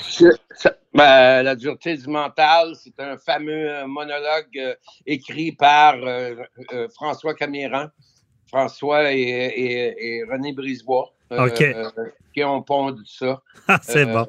[0.93, 4.73] ben, la dureté du mental, c'est un fameux euh, monologue euh,
[5.05, 6.35] écrit par euh,
[6.73, 7.87] euh, François Camiran,
[8.47, 11.61] François et, et- et René Brisebois, euh, OK.
[11.61, 11.83] euh,
[12.33, 13.41] qui ont pondu ça.
[13.69, 14.25] Ah, c'est Euh, bon.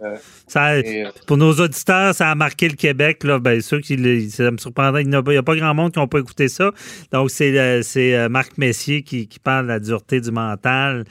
[0.49, 3.23] Ça, et, euh, Pour nos auditeurs, ça a marqué le Québec.
[3.23, 3.39] Là.
[3.39, 5.03] Ben, ceux qui, ça me surprendrait.
[5.03, 6.73] Il n'y a, pas- a grand monde qui n'ont pas écouté ça.
[7.13, 11.05] Donc, c'est, c'est Marc Messier qui, qui parle de la dureté du mental.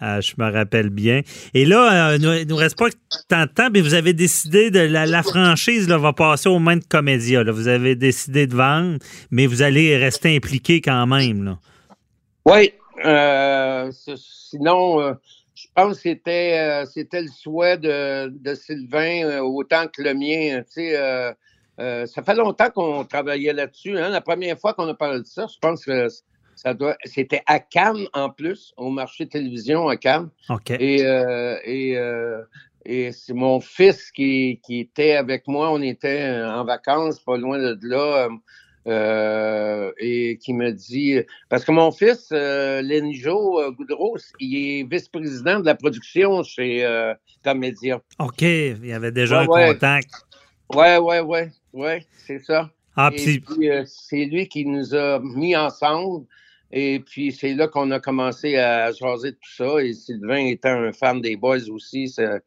[0.00, 1.22] Euh, je me rappelle bien.
[1.54, 2.86] Et là, il ne nous reste pas
[3.28, 6.58] tant de temps, mais vous avez décidé de la, la franchise là, va passer aux
[6.60, 7.42] mains de Comédia.
[7.42, 7.50] là.
[7.50, 8.98] Vous avez décidé de vendre,
[9.32, 11.44] mais vous allez rester impliqué quand même.
[11.44, 11.58] Là.
[12.44, 12.72] Oui,
[13.04, 15.14] euh, sinon, euh,
[15.54, 20.14] je pense que c'était, euh, c'était le souhait de, de Sylvain euh, autant que le
[20.14, 20.62] mien.
[20.62, 21.32] Tu sais, euh,
[21.78, 23.98] euh, ça fait longtemps qu'on travaillait là-dessus.
[23.98, 24.10] Hein.
[24.10, 26.08] La première fois qu'on a parlé de ça, je pense que
[26.56, 26.96] Ça doit.
[27.04, 30.30] C'était à Cannes en plus, au marché de télévision à Cannes.
[30.50, 30.70] OK.
[30.70, 32.42] Et, euh, et, euh,
[32.84, 35.70] et c'est mon fils qui, qui était avec moi.
[35.72, 38.28] On était en vacances, pas loin de là.
[38.88, 44.90] Euh, et qui me dit parce que mon fils euh, Lenjo euh, Goudreau, il est
[44.90, 47.14] vice-président de la production chez euh,
[47.44, 48.00] Comédia.
[48.18, 48.42] OK.
[48.42, 49.72] Il y avait déjà Ouais, un ouais.
[49.74, 50.10] contact.
[50.74, 52.70] Ouais, ouais, ouais, ouais, c'est ça.
[52.96, 56.26] Ah, puis, euh, c'est lui qui nous a mis ensemble.
[56.70, 59.82] Et puis, c'est là qu'on a commencé à jaser de tout ça.
[59.82, 62.08] Et Sylvain étant un fan des Boys aussi.
[62.08, 62.38] ça-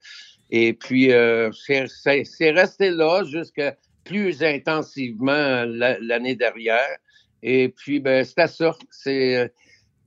[0.50, 6.98] Et puis, euh, c'est resté là jusqu'à plus intensivement la- l'année dernière.
[7.44, 8.74] Et puis, ben, ça.
[8.89, 9.36] C'est.
[9.38, 9.48] euh,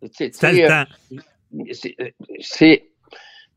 [0.02, 0.08] euh,
[0.68, 0.84] temps.
[1.72, 1.96] c'est
[2.40, 2.84] c'est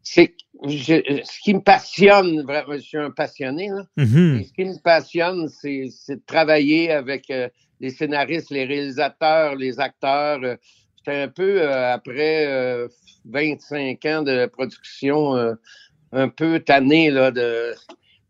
[0.04, 4.40] c'est ce qui me passionne vraiment je suis un passionné là Mhm.
[4.40, 7.48] et ce qui me passionne c'est c'est de travailler avec euh,
[7.80, 10.56] les scénaristes les réalisateurs les acteurs euh,
[10.98, 12.88] J'étais un peu euh, après euh,
[13.26, 15.54] 25 ans de production euh,
[16.12, 17.74] un peu tanné là de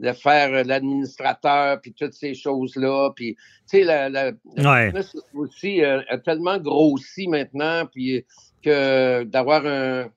[0.02, 3.36] de faire euh, l'administrateur puis toutes ces choses là puis
[3.70, 4.94] tu sais la, la, la Ouais.
[5.36, 8.26] aussi euh, a tellement grossi maintenant puis
[8.64, 10.10] que d'avoir un,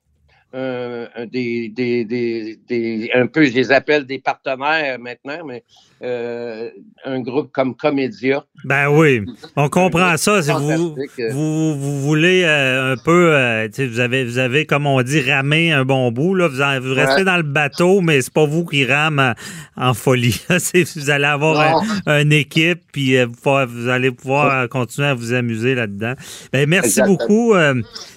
[0.54, 5.64] un- un des, des, des, des- un peu, je les appelle des partenaires maintenant, mais
[6.02, 6.70] euh,
[7.04, 8.44] un groupe comme Comédia.
[8.64, 9.22] Ben oui,
[9.56, 10.42] on comprend ça.
[10.42, 11.30] Si vous, euh.
[11.32, 15.72] vous, vous voulez euh, un peu, euh, vous avez, vous avez, comme on dit, ramé
[15.72, 16.34] un bon bout.
[16.34, 16.48] Là.
[16.48, 17.24] Vous, en- vous restez Ouais.
[17.24, 19.34] dans le bateau, mais c'est pas vous qui rame
[19.76, 20.40] en, en folie.
[20.96, 25.32] Vous allez avoir un- une équipe, puis euh, vous, allez pouvoir euh, continuer à vous
[25.32, 26.14] amuser là-dedans.
[26.52, 27.16] Ben, merci Exactement.
[27.16, 27.54] beaucoup.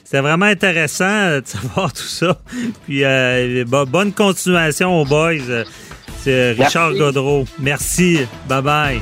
[0.10, 2.38] C'était vraiment intéressant euh, de savoir tout ça.
[2.86, 5.34] Puis euh, bo- bonne continuation aux boys.
[5.50, 5.66] Euh,
[6.24, 7.00] C'est Richard Merci.
[7.00, 7.46] Godreau.
[7.60, 8.20] Merci.
[8.48, 9.02] Bye bye.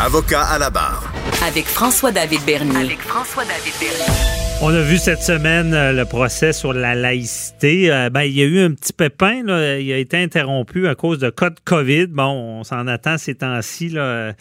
[0.00, 1.12] Avocat à la barre.
[1.44, 2.76] Avec François-David Bernier.
[2.76, 4.14] Avec François-David Bernier.
[4.62, 7.90] On a vu cette semaine euh, le procès sur la laïcité.
[7.90, 9.42] Euh, ben, il y a eu un petit pépin.
[9.42, 9.80] Là.
[9.80, 12.06] Il a été interrompu à cause de cas de COVID.
[12.06, 13.88] Bon, on s'en attend ces temps-ci.
[13.88, 14.34] là.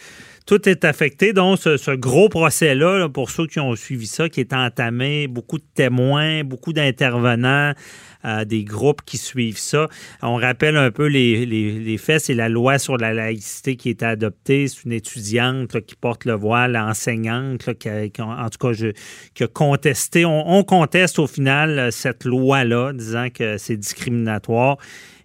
[0.48, 1.34] Tout est affecté.
[1.34, 5.58] Donc, ce, gros procès-là, là, pour ceux qui ont suivi ça, qui est entamé, beaucoup
[5.58, 7.74] de témoins, beaucoup d'intervenants,
[8.24, 9.90] euh, des groupes qui suivent ça.
[10.22, 12.22] On rappelle un peu les, faits.
[12.22, 14.70] C'est la loi sur la laïcité qui est adoptée.
[14.70, 18.72] C'est une étudiante qui porte le voile, enseignante, là, qui a- en tout cas,
[19.34, 20.24] qui a contesté.
[20.24, 24.78] On, on conteste au final cette loi-là, disant que c'est discriminatoire.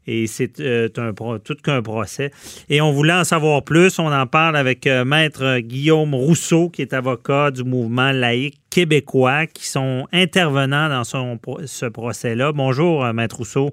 [0.06, 2.32] Et c'est euh, un tout qu'un procès.
[2.68, 3.98] Et on voulait en savoir plus.
[3.98, 9.46] On en parle avec euh, Maître Guillaume Rousseau, qui est avocat du mouvement laïque québécois,
[9.46, 12.52] qui sont intervenants dans son, ce procès-là.
[12.52, 13.70] Bonjour, euh, Maître Rousseau.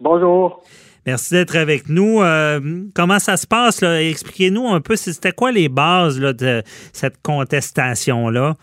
[0.00, 0.62] Bonjour.
[1.06, 2.20] Merci d'être avec nous.
[2.20, 2.60] Euh,
[2.92, 3.82] comment ça se passe?
[3.82, 8.56] Expliquez-nous un peu, c'était quoi les bases là, de cette contestation-là?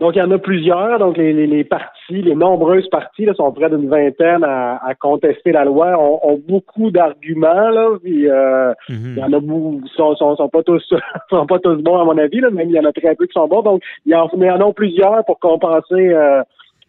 [0.00, 0.98] Donc, il y en a plusieurs.
[0.98, 4.94] Donc, les, les, les partis, les nombreuses parties, là, sont près d'une vingtaine à, à
[4.94, 7.90] contester la loi, ont, ont beaucoup d'arguments, là.
[8.02, 10.82] Puis, euh, il y en a beaucoup, sont, sont, sont pas tous,
[11.30, 12.48] sont pas tous bons, à mon avis, là.
[12.50, 13.60] Même, il y en a très peu qui sont bons.
[13.60, 16.42] Donc, il y en, mais il y en a plusieurs pour compenser, euh,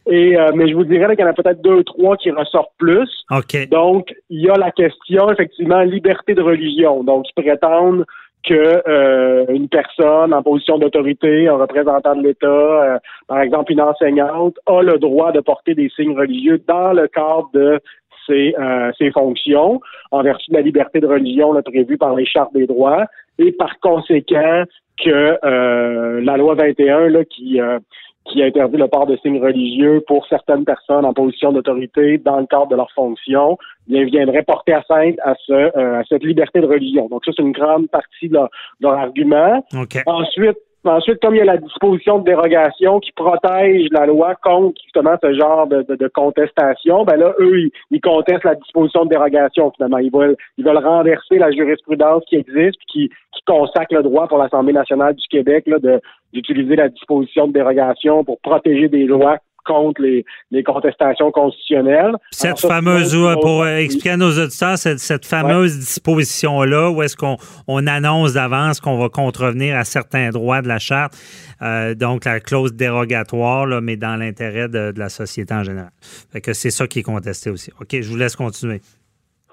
[0.07, 2.15] et, euh, mais je vous dirais là, qu'il y en a peut-être deux ou trois
[2.15, 3.09] qui ressortent plus.
[3.29, 3.69] OK.
[3.69, 7.03] Donc, il y a la question, effectivement, liberté de religion.
[7.03, 8.05] Donc, ils prétendent
[8.43, 13.81] que euh, une personne en position d'autorité, un représentant de l'État, euh, par exemple une
[13.81, 17.79] enseignante, a le droit de porter des signes religieux dans le cadre de
[18.27, 19.79] ses, euh, ses fonctions,
[20.11, 23.05] en vertu de la liberté de religion là, prévue par les chartes des droits,
[23.37, 24.63] et par conséquent
[25.03, 27.79] que euh, la loi 21 là, qui euh,
[28.25, 32.45] qui interdit le port de signes religieux pour certaines personnes en position d'autorité dans le
[32.45, 33.57] cadre de leur fonction,
[33.87, 37.07] bien, viendrait porter atteinte à, ce, euh, à cette liberté de religion.
[37.09, 39.65] Donc ça, c'est une grande partie de leur, de leur argument.
[39.73, 39.97] OK.
[40.05, 40.57] Ensuite,
[40.89, 45.15] ensuite, comme il y a la disposition de dérogation qui protège la loi contre justement
[45.21, 49.99] ce genre de, de, contestation, ben là, eux, ils, contestent la disposition de dérogation finalement.
[49.99, 54.37] Ils veulent, ils veulent renverser la jurisprudence qui existe, qui, qui consacre le droit pour
[54.37, 56.01] l'Assemblée nationale du Québec là, de
[56.33, 62.15] d'utiliser la disposition de dérogation pour protéger des lois contre les, les contestations constitutionnelles.
[62.31, 67.87] Cette fameuse, pour expliquer à nos auditeurs, cette, cette fameuse disposition-là, où est-ce qu'on on
[67.87, 71.13] annonce d'avance qu'on va contrevenir à certains droits de la Charte,
[71.61, 75.91] euh, donc la clause dérogatoire, là, mais dans l'intérêt de, de, la société en général.
[76.31, 77.71] Fait que c'est ça qui est contesté aussi.
[77.79, 78.81] OK, je vous laisse continuer.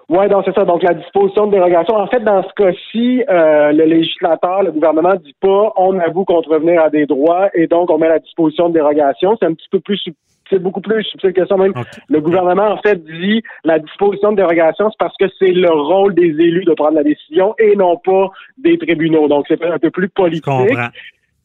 [0.08, 0.64] Oui, donc c'est ça.
[0.64, 1.94] Donc la disposition de dérogation.
[1.94, 6.82] En fait, dans ce cas-ci, euh, le législateur, le gouvernement dit pas on avoue contrevenir
[6.82, 9.36] à des droits et donc on met la disposition de dérogation.
[9.38, 10.02] C'est un petit peu plus
[10.50, 11.74] c'est beaucoup plus subtil que ça même.
[12.08, 16.14] Le gouvernement, en fait, dit la disposition de dérogation, c'est parce que c'est le rôle
[16.14, 19.28] des élus de prendre la décision et non pas des tribunaux.
[19.28, 20.46] Donc, c'est un peu plus politique.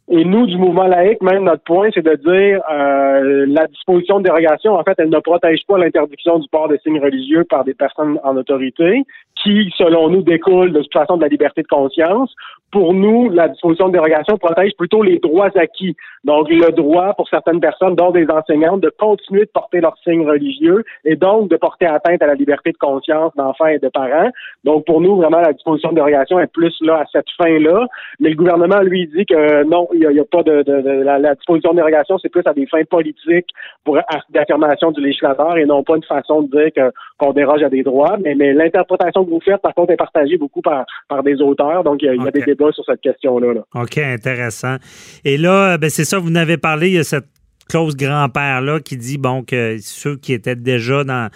[0.10, 4.26] Et nous, du mouvement laïque, même notre point, c'est de dire euh, la disposition de
[4.26, 7.74] dérogation, en fait, elle ne protège pas l'interdiction du port de signes religieux par des
[7.74, 9.04] personnes en autorité,
[9.42, 12.36] qui, selon nous, découle de toute façon de la liberté de conscience
[12.74, 15.96] pour nous, la disposition de dérogation protège plutôt les droits acquis.
[16.24, 20.28] Donc, le droit pour certaines personnes, dont des enseignantes, de continuer de porter leurs signes
[20.28, 24.32] religieux et donc de porter atteinte à la liberté de conscience d'enfants et de parents.
[24.64, 27.88] Donc, pour nous, vraiment, la disposition de dérogation est plus là à cette fin-là.
[28.20, 30.64] Mais le gouvernement, lui, dit que non, il n'y a, pas de,
[31.04, 33.50] la, disposition de dérogation, c'est plus à des fins politiques
[33.84, 33.98] pour
[34.30, 38.18] d'affirmation du législateur et non pas une façon de dire qu'on déroge à des droits.
[38.24, 41.84] Mais, mais l'interprétation que vous faites, par contre, est partagée beaucoup par, par des auteurs.
[41.84, 43.62] Donc, il y a, des débats sur cette question-là.
[43.76, 44.78] OK, intéressant.
[45.24, 47.28] Et là, ben c'est ça, vous n'avez parlé, il y a cette
[47.70, 51.30] clause grand-père-là qui dit bon que ceux qui étaient déjà dans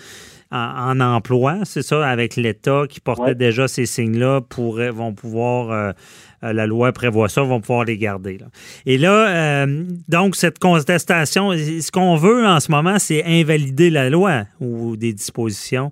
[0.51, 4.41] en, emploi, c'est ça, avec l'État qui portait déjà ces signes-là,
[4.93, 5.91] vont pouvoir, euh,
[6.41, 8.39] la loi prévoit ça, vont pouvoir les garder.
[8.85, 14.09] Et là, euh, donc, cette contestation, ce qu'on veut en ce moment, c'est invalider la
[14.09, 15.91] loi ou des dispositions.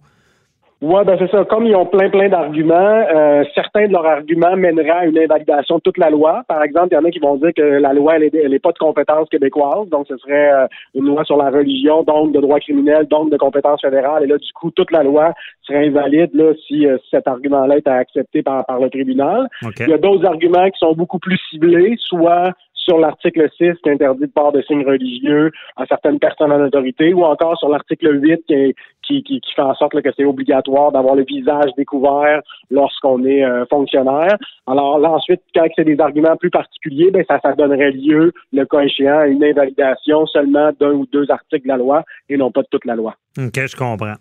[0.87, 1.43] Oui, ben c'est ça.
[1.45, 2.75] Comme ils ont plein, plein d'arguments,
[3.11, 6.43] euh, certains de leurs arguments mèneraient à une invalidation de toute la loi.
[6.47, 8.71] Par exemple, il y en a qui vont dire que la loi, elle n'est pas
[8.71, 12.59] de compétence québécoise, donc ce serait euh, une loi sur la religion, donc de droit
[12.59, 14.25] criminel, donc de compétence fédérale.
[14.25, 17.87] Et là, du coup, toute la loi serait invalide là, si, euh, cet argument-là est
[17.87, 19.47] accepté par, par le tribunal.
[19.79, 22.51] Il y a d'autres arguments qui sont beaucoup plus ciblés, soit
[22.85, 27.13] sur l'article 6 qui interdit le port de signes religieux à certaines personnes en autorité,
[27.13, 28.75] ou encore sur l'article 8 qui,
[29.07, 33.65] qui, qui, fait en sorte que c'est obligatoire d'avoir le visage découvert lorsqu'on est euh,
[33.69, 34.37] fonctionnaire.
[34.67, 38.65] Alors là, ensuite, quand c'est des arguments plus particuliers, ben ça, ça donnerait lieu, le
[38.65, 42.51] cas échéant, à une invalidation seulement d'un ou deux articles de la loi et non
[42.51, 43.15] pas de toute la loi.
[43.37, 44.15] OK, je comprends.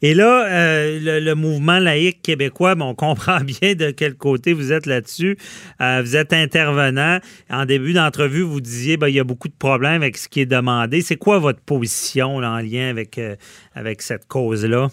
[0.00, 4.86] Et là, euh, le, mouvement laïque québécois, on comprend bien de quel côté vous êtes
[4.86, 5.36] là-dessus.
[5.82, 7.18] Euh, vous êtes intervenant.
[7.50, 10.40] En début d'entrevue, vous disiez ben, il y a beaucoup de problèmes avec ce qui
[10.40, 11.02] est demandé.
[11.02, 13.20] C'est quoi votre position en lien avec,
[13.74, 14.88] avec cette cause-là?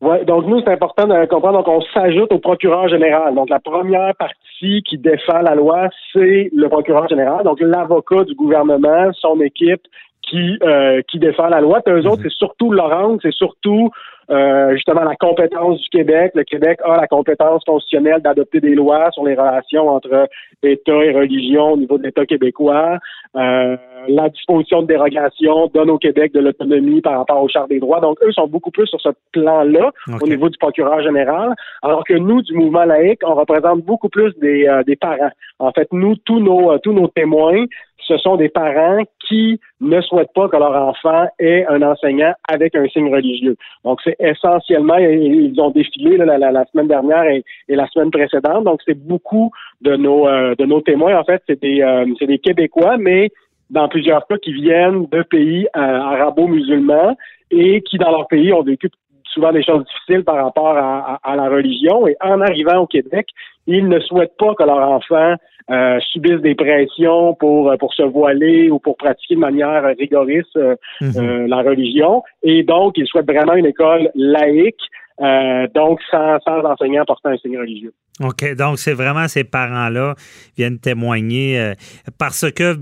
[0.00, 1.58] Oui, donc nous, c'est important de comprendre.
[1.58, 3.34] Donc, on s'ajoute au procureur général.
[3.34, 7.44] Donc, la première partie qui défend la loi, c'est le procureur général.
[7.44, 9.82] Donc, l'avocat du gouvernement, son équipe
[10.22, 11.80] qui, euh, qui défend la loi.
[11.84, 12.28] Puis eux autres, mhm.
[12.28, 13.90] c'est surtout Laurent, c'est surtout
[14.30, 16.32] euh, justement la compétence du Québec.
[16.34, 20.28] Le Québec a la compétence constitutionnelle d'adopter des lois sur les relations entre
[20.62, 22.98] État et religion au niveau de l'État québécois.
[23.36, 23.76] Euh,
[24.08, 28.00] la disposition de dérogation donne au Québec de l'autonomie par rapport aux chartes des droits.
[28.00, 32.14] Donc, eux sont beaucoup plus sur ce plan-là au niveau du procureur général, alors que
[32.14, 35.30] nous, du mouvement laïque, on représente beaucoup plus des, euh, des parents.
[35.58, 37.64] En fait, nous, tous nos, tous nos témoins,
[38.08, 42.74] ce sont des parents qui ne souhaitent pas que leur enfant ait un enseignant avec
[42.74, 43.56] un signe religieux.
[43.84, 48.64] Donc, c'est essentiellement, ils ont défilé la, semaine dernière et, la semaine précédente.
[48.64, 49.50] Donc, c'est beaucoup
[49.80, 51.16] de nos euh, de nos témoins.
[51.18, 53.30] En fait, c'est des euh, des Québécois, mais
[53.70, 57.16] dans plusieurs cas qui viennent de pays euh, arabo-musulmans
[57.50, 58.88] et qui, dans leur pays, ont vécu
[59.32, 62.06] souvent des choses difficiles par rapport à, la religion.
[62.06, 63.28] Et en arrivant au Québec,
[63.66, 65.34] ils ne souhaitent pas que leur enfant
[65.70, 70.76] euh, subissent des pressions pour pour se voiler ou pour pratiquer de manière rigoriste euh,
[71.00, 71.46] mhm.
[71.46, 72.22] la religion.
[72.42, 74.80] Et donc, ils souhaitent vraiment une école laïque
[75.20, 77.92] euh, donc, sans, sans enseignant portant un signe religieux.
[78.20, 78.54] OK.
[78.54, 80.14] Donc, c'est vraiment ces parents-là
[80.56, 81.74] viennent témoigner euh,
[82.18, 82.76] parce que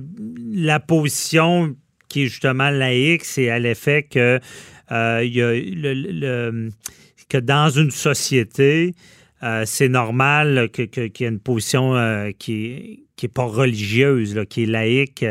[0.52, 1.74] la position
[2.08, 4.38] qui est justement laïque, c'est à l'effet que,
[4.92, 6.70] euh,
[7.28, 8.94] que dans une société,
[9.64, 11.94] c'est normal qu'il y ait une position
[12.38, 15.24] qui est qui n'est pas religieuse, qui est laïque,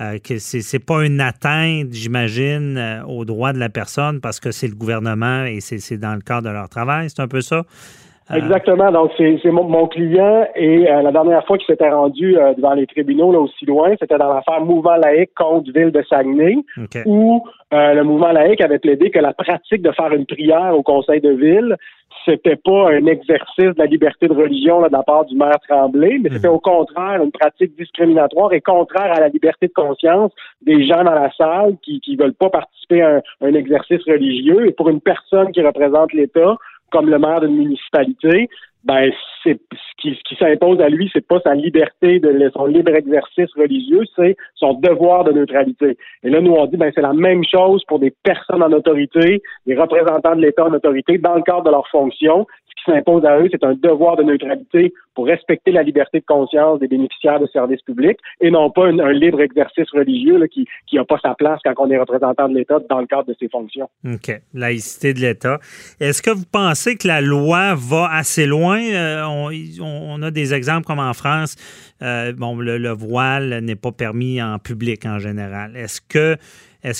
[0.00, 4.40] euh, que c'est n'est pas une atteinte, j'imagine, euh, aux droits de la personne parce
[4.40, 7.40] que c'est le gouvernement et c'est dans le cadre de leur travail, c'est un peu
[7.40, 7.64] ça?
[8.34, 8.90] Exactement.
[8.90, 13.32] Donc, c'est mon, mon, client et la dernière fois qu'il s'était rendu devant les tribunaux
[13.32, 16.56] là, aussi loin, c'était dans l'affaire Mouvement laïque contre Ville de Saguenay,
[17.06, 21.20] où le mouvement laïque avait plaidé que la pratique de faire une prière au conseil
[21.20, 21.76] de ville
[22.24, 25.58] c'était pas un exercice de la liberté de religion là, de la part du maire
[25.68, 26.54] Tremblay, mais c'était mhm.
[26.54, 31.14] au contraire une pratique discriminatoire et contraire à la liberté de conscience des gens dans
[31.14, 34.66] la salle qui qui veulent pas participer à un exercice religieux.
[34.66, 36.56] Et pour une personne qui représente l'État,
[36.90, 38.48] comme le maire d'une municipalité,
[38.84, 39.10] ben
[39.42, 42.94] c'est ce qui, ce qui s'impose à lui, c'est pas sa liberté de son libre
[42.94, 45.96] exercice religieux, c'est son devoir de neutralité.
[46.22, 49.42] Et là, nous on dit ben c'est la même chose pour des personnes en autorité,
[49.66, 52.46] des représentants de l'État en autorité dans le cadre de leur fonction
[52.78, 56.78] qui s'impose à eux, c'est un devoir de neutralité pour respecter la liberté de conscience
[56.80, 61.18] des bénéficiaires de services publics et non pas un, libre exercice religieux qui n'a pas
[61.20, 63.88] sa place quand on est représentant de l'État dans le cadre de ses fonctions.
[64.06, 64.40] OK.
[64.54, 65.58] Laïcité de l'État.
[66.00, 68.80] Est-ce que vous pensez que la loi va assez loin?
[68.80, 69.24] Euh,
[69.80, 71.56] on, a des exemples comme en France,
[72.02, 75.76] euh, bon, le, voile n'est pas permis en public en général.
[75.76, 76.36] Est-ce que,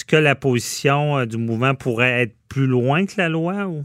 [0.06, 3.66] que la position euh, du mouvement pourrait être plus loin que la loi?
[3.66, 3.84] Ou?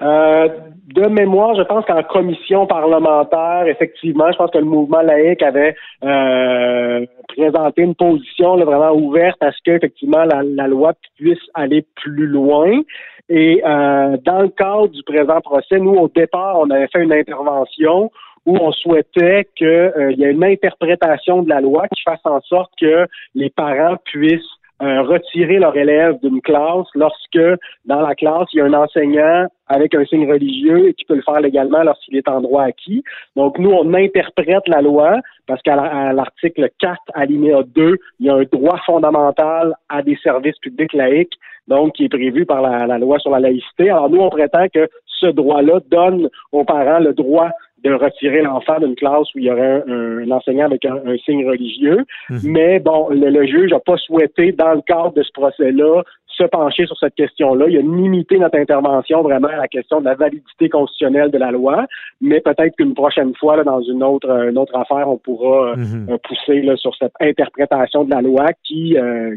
[0.00, 0.48] Euh,
[0.94, 5.74] de mémoire, je pense qu'en commission parlementaire, effectivement, je pense que le mouvement laïque avait
[6.04, 12.26] euh, présenté une position vraiment ouverte à ce que effectivement la, loi puisse aller plus
[12.26, 12.80] loin.
[13.28, 17.12] Et euh, dans le cadre du présent procès, nous, au départ, on avait fait une
[17.12, 18.10] intervention
[18.46, 22.72] où on souhaitait qu'il y ait une interprétation de la loi qui fasse en sorte
[22.80, 27.40] que les parents puissent euh, retirer leur élève d'une classe lorsque
[27.84, 31.16] dans la classe, il y a un enseignant avec un signe religieux et qui peut
[31.16, 33.02] le faire légalement lorsqu'il est en droit acquis.
[33.34, 35.16] Donc, nous, on interprète la loi
[35.46, 35.74] parce qu'à
[36.12, 41.38] l'article 4, alinéa 2, il y a un droit fondamental à des services publics laïques,
[41.66, 43.90] donc qui est prévu par la, la loi sur la laïcité.
[43.90, 47.50] Alors, nous, on prétend que ce droit-là donne aux parents le droit
[47.84, 52.04] de retirer l'enfant d'une classe où il y aurait un, enseignant avec un, signe religieux.
[52.30, 52.40] Mhm.
[52.44, 56.86] Mais bon, le, juge n'a pas souhaité, dans le cadre de ce procès-là, se pencher
[56.86, 57.66] sur cette question-là.
[57.68, 61.50] Il a limité notre intervention vraiment à la question de la validité constitutionnelle de la
[61.50, 61.86] loi,
[62.20, 66.06] mais peut-être qu'une prochaine fois, là, dans une autre, une autre affaire, on pourra mhm.
[66.10, 69.36] euh, pousser là, sur cette interprétation de la loi qui, euh,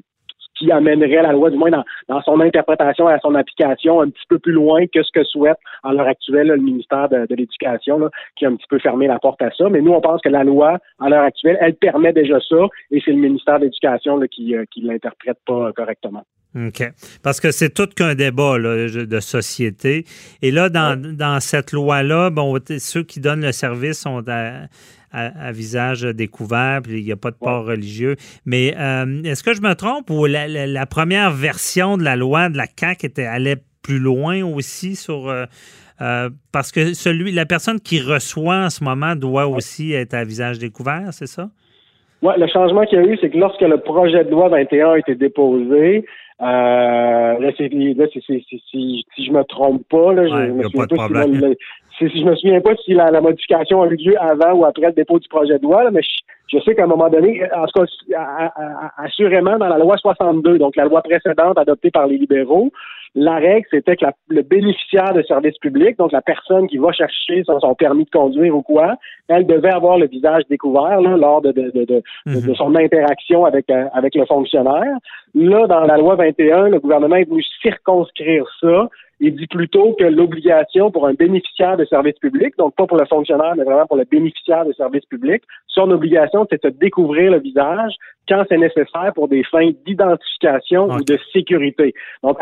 [0.62, 4.26] qui amènerait la loi, du moins dans, son interprétation et à son application, un petit
[4.30, 8.46] peu plus loin que ce que souhaite à l'heure actuelle le ministère de, l'Éducation, qui
[8.46, 9.70] a un petit peu fermé la porte à ça.
[9.70, 13.02] Mais nous, on pense que la loi, à l'heure actuelle, elle permet déjà ça, et
[13.04, 16.24] c'est le ministère de l'Éducation qui ne euh, l'interprète pas correctement.
[16.56, 16.84] OK.
[17.24, 20.06] Parce que c'est tout qu'un débat de société.
[20.42, 24.68] Et là, dans, cette loi-là, bon, ceux qui donnent le service sont à,
[25.52, 28.16] visage découvert, puis il n'y a pas de port religieux.
[28.46, 32.58] Mais euh, est-ce que je me trompe ou la, première version de la loi de
[32.58, 35.30] la CAQ était, allait plus loin aussi sur.
[35.30, 35.46] Euh,
[36.02, 40.24] euh, parce que celui, la personne qui reçoit en ce moment doit aussi être à
[40.24, 41.50] visage découvert, c'est ça?
[42.24, 44.92] Oui, le changement qu'il y a eu, c'est que lorsque le projet de loi 21
[44.92, 46.06] a été déposé,
[46.42, 51.58] euh, là, si, je me trompe pas, là, je, me souviens pas si,
[52.08, 55.20] je me souviens pas si la, modification a eu lieu avant ou après le dépôt
[55.20, 56.02] du projet de loi, mais
[56.48, 58.52] je, sais qu'à un moment donné, en tout cas,
[58.98, 62.72] assurément, dans la loi 62, donc la loi précédente adoptée par les libéraux,
[63.14, 67.44] la règle, c'était que le bénéficiaire de services publics, donc la personne qui va chercher
[67.46, 68.96] son, permis de conduire ou quoi,
[69.28, 72.48] elle devait avoir le visage découvert lors de, de, de, mhm.
[72.48, 74.98] de, son interaction avec, euh, avec le fonctionnaire.
[75.36, 78.88] Là, dans la loi 21, le gouvernement est venu circonscrire ça
[79.24, 83.06] il dit plutôt que l'obligation pour un bénéficiaire de services publics, donc pas pour le
[83.06, 87.40] fonctionnaire, mais vraiment pour le bénéficiaire de services publics, son obligation, c'est de découvrir le
[87.40, 87.94] visage
[88.28, 91.94] quand c'est nécessaire pour des fins d'identification ou de sécurité.
[92.24, 92.38] Donc,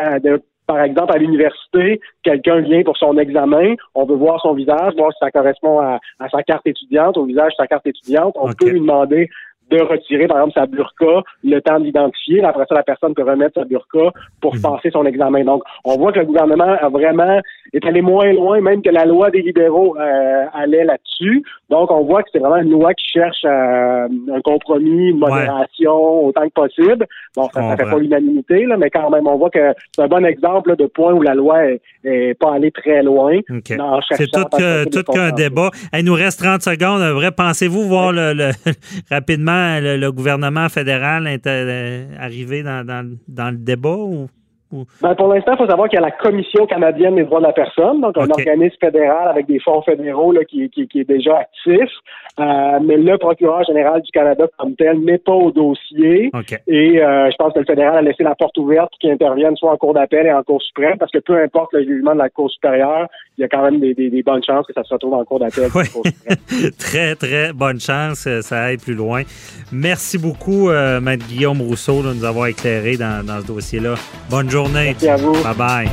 [0.70, 5.10] par exemple, à l'université, quelqu'un vient pour son examen, on veut voir son visage, voir
[5.10, 5.98] si ça correspond à,
[6.30, 8.36] sa carte étudiante, au visage de sa carte étudiante.
[8.36, 9.28] On peut lui demander
[9.70, 12.42] de retirer, par exemple, sa burqa, le temps d'identifier.
[12.44, 14.10] Après ça, la personne peut remettre sa burqa
[14.40, 14.62] pour mhm.
[14.62, 15.44] passer son examen.
[15.44, 17.40] Donc, on voit que le gouvernement a vraiment
[17.72, 21.42] est allé moins loin, même que la loi des libéraux euh, allait là-dessus.
[21.68, 26.26] Donc, on voit que c'est vraiment une loi qui cherche euh, un compromis, une modération
[26.26, 27.06] autant que possible.
[27.36, 30.08] Bon, ça ne fait pas l'unanimité, là, mais quand même, on voit que c'est un
[30.08, 31.58] bon exemple de point où la loi
[32.04, 33.38] est, pas allée très loin.
[34.10, 35.70] C'est tout, qu'un débat.
[35.96, 37.02] Il nous reste 30 secondes.
[37.14, 38.50] Vrai, pensez-vous voir le,
[39.10, 44.28] rapidement le, gouvernement fédéral est, euh, arrivé dans, dans, le débat ou?
[45.02, 47.46] Ben, pour l'instant, il faut savoir qu'il y a la Commission canadienne des droits de
[47.46, 51.08] la personne, donc un organisme fédéral avec des fonds fédéraux là, qui, qui, qui est
[51.08, 51.90] déjà actif.
[52.38, 56.30] Euh, mais le procureur général du Canada comme tel n'est pas au dossier.
[56.32, 56.52] OK.
[56.68, 59.56] Et euh, je pense que le fédéral a laissé la porte ouverte pour qu'il intervienne
[59.56, 62.18] soit en Cour d'appel et en Cour suprême, parce que peu importe le jugement de
[62.18, 64.84] la Cour supérieure, il y a quand même des, des, des bonnes chances que ça
[64.84, 65.64] se retrouve en Cour d'appel.
[65.70, 66.70] Suprême.
[66.78, 68.26] très, très bonne chance.
[68.28, 69.22] euh, Ça aille plus loin.
[69.72, 73.94] Merci beaucoup, euh, Maître Guillaume Rousseau, de nous avoir éclairé dans, dans ce dossier-là.
[74.30, 74.59] Bonne journée.
[74.68, 75.32] Merci à vous.
[75.32, 75.88] Bye-bye.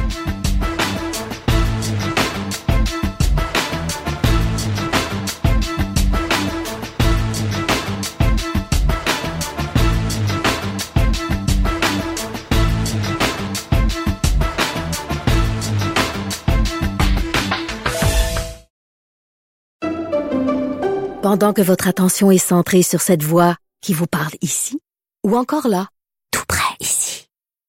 [21.28, 24.80] Pendant que votre attention est centrée sur cette voix qui vous parle ici,
[25.26, 25.88] ou encore là,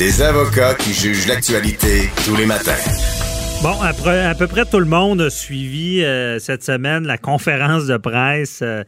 [0.00, 2.72] Des avocats qui jugent l'actualité tous les matins.
[3.62, 3.92] Bon, à
[4.34, 8.82] peu près tout le monde a suivi euh, cette semaine la conférence de presse euh,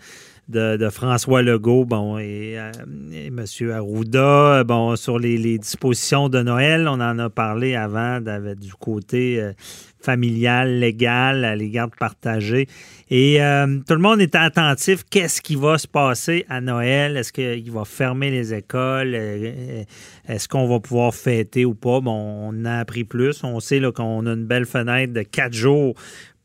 [0.49, 2.73] de, François Legault, bon, et, euh,
[3.13, 3.45] M.
[3.71, 6.89] Arruda, bon, sur les, dispositions de Noël.
[6.89, 9.53] On en a parlé avant du côté
[10.01, 12.69] familial, légal, les gardes partagées.
[13.15, 15.05] Et euh, tout le monde était attentif.
[15.11, 17.19] Qu'est-ce qui va se passer à Noël?
[17.19, 19.13] Est-ce qu'il va fermer les écoles?
[19.15, 19.85] Euh,
[20.27, 22.01] Est-ce qu'on va pouvoir fêter ou pas?
[22.01, 22.11] Bon,
[22.51, 23.45] on a appris plus.
[23.45, 25.95] On sait qu'on a une belle fenêtre de quatre jours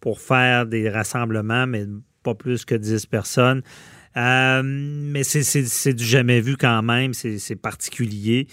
[0.01, 1.85] pour faire des rassemblements, mais
[2.21, 3.61] pas plus que 10 personnes.
[4.17, 7.13] Euh, mais c'est- du jamais vu quand même.
[7.13, 8.45] C'est particulier.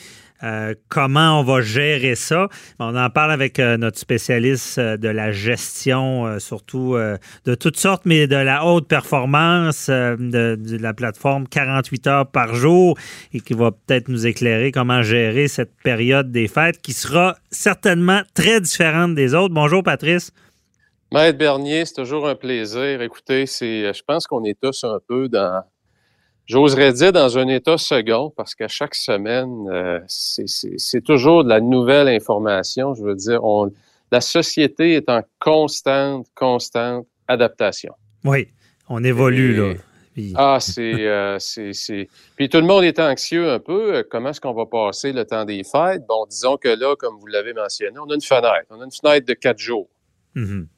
[0.43, 2.49] Euh, comment on va gérer ça?
[2.79, 6.97] On en parle avec euh, notre spécialiste euh, de la gestion, surtout
[7.45, 12.55] de toutes sortes, mais de la haute performance de, de la plateforme 48 heures par
[12.55, 12.99] jour
[13.33, 18.23] et qui va peut-être nous éclairer comment gérer cette période des fêtes qui sera certainement
[18.35, 19.55] très différente des autres.
[19.55, 20.33] Bonjour Patrice.
[21.13, 23.01] Maître Bernier, c'est toujours un plaisir.
[23.03, 25.63] Écoutez, je pense qu'on est tous un peu dans,
[26.47, 31.61] j'oserais dire, dans un état second, parce qu'à chaque semaine, euh, c'est, toujours de la
[31.61, 32.95] nouvelle information.
[32.95, 33.71] Je veux dire, on,
[34.13, 37.95] la société est en constante, constante adaptation.
[38.25, 38.49] Oui,
[38.89, 39.75] on évolue Et- là.
[40.15, 42.09] Puis- Ah, c'est, euh, c'est, c'est.
[42.37, 43.97] Puis tout le monde est anxieux un peu.
[43.97, 46.03] Euh, Comment est-ce qu'on va passer le temps des fêtes?
[46.09, 48.67] Bon, disons que là, comme vous l'avez mentionné, on a une fenêtre.
[48.71, 49.89] On a une fenêtre de quatre jours.
[50.37, 50.69] Mhm.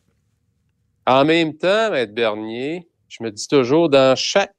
[1.06, 4.54] En même temps, Maître Bernier, je me dis toujours, dans chaque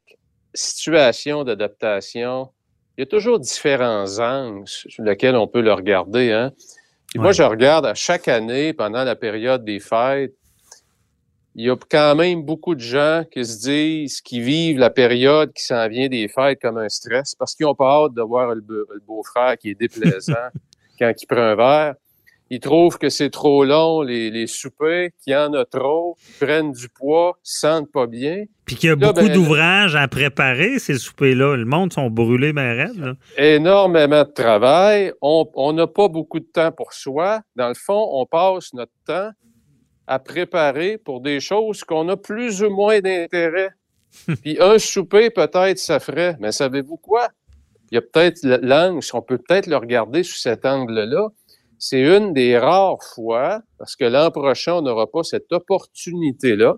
[0.58, 2.50] situation d'adaptation,
[2.98, 6.32] il y a toujours différents angles sur lesquels on peut le regarder.
[6.32, 6.52] Hein?
[7.10, 10.34] Puis moi, je regarde à chaque année, pendant la période des fêtes,
[11.56, 15.52] il y a quand même beaucoup de gens qui se disent, qui vivent la période
[15.54, 18.54] qui s'en vient des fêtes comme un stress parce qu'ils ont pas hâte de voir
[18.54, 18.62] le
[19.08, 20.34] beau-frère qui est déplaisant
[21.00, 21.96] quand il prend un verre.
[22.50, 26.46] Ils trouvent que c'est trop long, les, les soupers, qu'il y en a trop, ils
[26.46, 28.44] prennent du poids, ils se sentent pas bien.
[28.66, 31.56] Puis qu'il y a Là, beaucoup ben, d'ouvrages à préparer, ces soupers-là.
[31.58, 33.14] Le monde sont brûlés, mais raide, là.
[33.38, 35.12] énormément de travail.
[35.22, 37.42] On n'a pas beaucoup de temps pour soi.
[37.56, 39.32] Dans le fond, on passe notre temps
[40.08, 43.72] à préparer pour des choses qu'on a plus ou moins d'intérêt.
[44.42, 46.38] Puis un souper, peut-être, ça ferait.
[46.40, 47.28] Mais savez-vous quoi?
[47.92, 51.28] Il y a peut-être le- l'angle, on peut peut-être le regarder sous cet angle-là.
[51.80, 56.76] C'est une des rares fois, parce que l'an prochain, on n'aura pas cette opportunité-là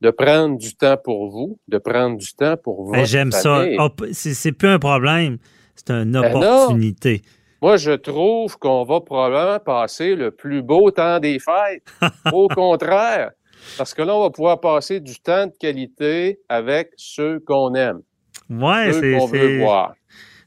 [0.00, 2.94] de prendre du temps pour vous, de prendre du temps pour vous.
[3.04, 3.64] J'aime ça.
[4.12, 5.38] C'est plus un problème.
[5.74, 7.22] C'est une Ben opportunité.
[7.60, 11.82] Moi, je trouve qu'on va probablement passer le plus beau temps des fêtes.
[12.32, 13.30] Au contraire,
[13.76, 18.00] parce que là, on va pouvoir passer du temps de qualité avec ceux qu'on aime,
[18.48, 19.18] Ouais, ceux c'est.
[19.18, 19.94] qu'on veut voir.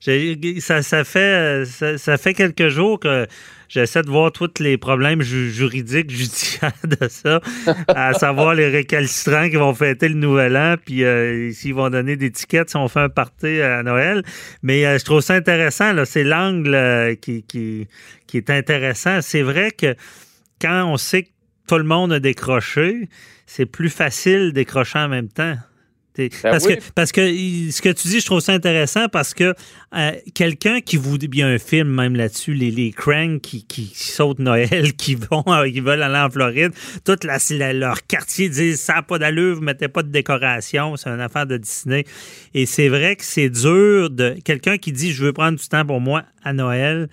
[0.01, 3.27] Ça, ça, fait, ça, ça fait quelques jours que
[3.69, 7.39] j'essaie de voir tous les problèmes ju- juridiques, judiciaires de ça,
[7.87, 12.15] à savoir les récalcitrants qui vont fêter le nouvel an, puis euh, s'ils vont donner
[12.15, 14.23] des tickets si on fait un party à Noël.
[14.63, 17.87] Mais euh, je trouve ça intéressant, c'est l'angle euh, qui, qui,
[18.25, 19.21] qui est intéressant.
[19.21, 19.95] C'est vrai que
[20.59, 21.29] quand on sait que
[21.67, 23.07] tout le monde a décroché,
[23.45, 25.55] c'est plus facile décrocher en même temps.
[26.17, 29.53] Ben parce, que, parce que ce que tu dis, je trouve ça intéressant parce que
[29.95, 31.15] euh, quelqu'un qui vous.
[31.15, 35.15] Il y a un film même là-dessus, les, les Cranks qui, qui, sautent Noël, qui
[35.15, 36.73] vont qui veulent aller en Floride.
[37.05, 41.09] Tout la, leur quartier dit ça n'a pas d'allure, vous mettez pas de décoration, c'est
[41.09, 42.03] une affaire de Disney.
[42.53, 44.35] Et c'est vrai que c'est dur de.
[44.43, 47.07] Quelqu'un qui dit je veux prendre du temps pour moi à Noël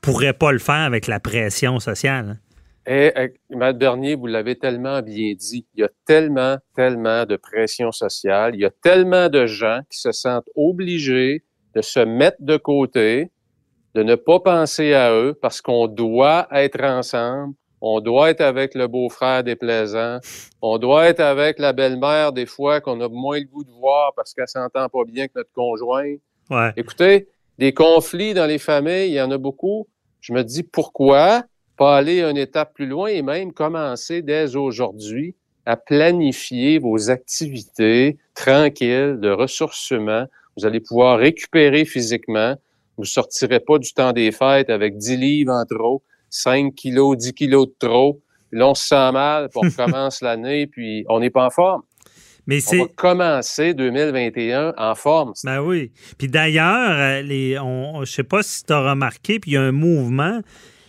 [0.00, 2.38] pourrait pas le faire avec la pression sociale.
[2.90, 7.36] Et, eh, Matt Bernier, vous l'avez tellement bien dit, il y a tellement, tellement de
[7.36, 12.38] pression sociale, il y a tellement de gens qui se sentent obligés de se mettre
[12.40, 13.30] de côté,
[13.94, 18.74] de ne pas penser à eux parce qu'on doit être ensemble, on doit être avec
[18.74, 20.18] le beau-frère déplaisant,
[20.62, 24.14] on doit être avec la belle-mère des fois qu'on a moins le goût de voir
[24.16, 26.14] parce qu'elle s'entend pas bien que notre conjoint.
[26.48, 26.72] Ouais.
[26.74, 27.28] Écoutez,
[27.58, 29.86] des conflits dans les familles, il y en a beaucoup.
[30.22, 31.44] Je me dis pourquoi
[31.78, 38.18] pas aller une étape plus loin et même commencer dès aujourd'hui à planifier vos activités
[38.34, 40.26] tranquilles de ressourcement.
[40.56, 42.56] Vous allez pouvoir récupérer physiquement.
[42.96, 47.32] Vous sortirez pas du temps des fêtes avec 10 livres en trop, 5 kilos, 10
[47.32, 48.20] kilos de trop.
[48.50, 51.82] Là, on se sent mal, puis on commence l'année, puis on n'est pas en forme.
[52.48, 55.34] Mais on va commencer 2021 en forme.
[55.44, 55.92] Ben oui.
[56.16, 59.56] Puis d'ailleurs, euh, les, on, je sais pas si tu as remarqué, puis il y
[59.58, 60.40] a un mouvement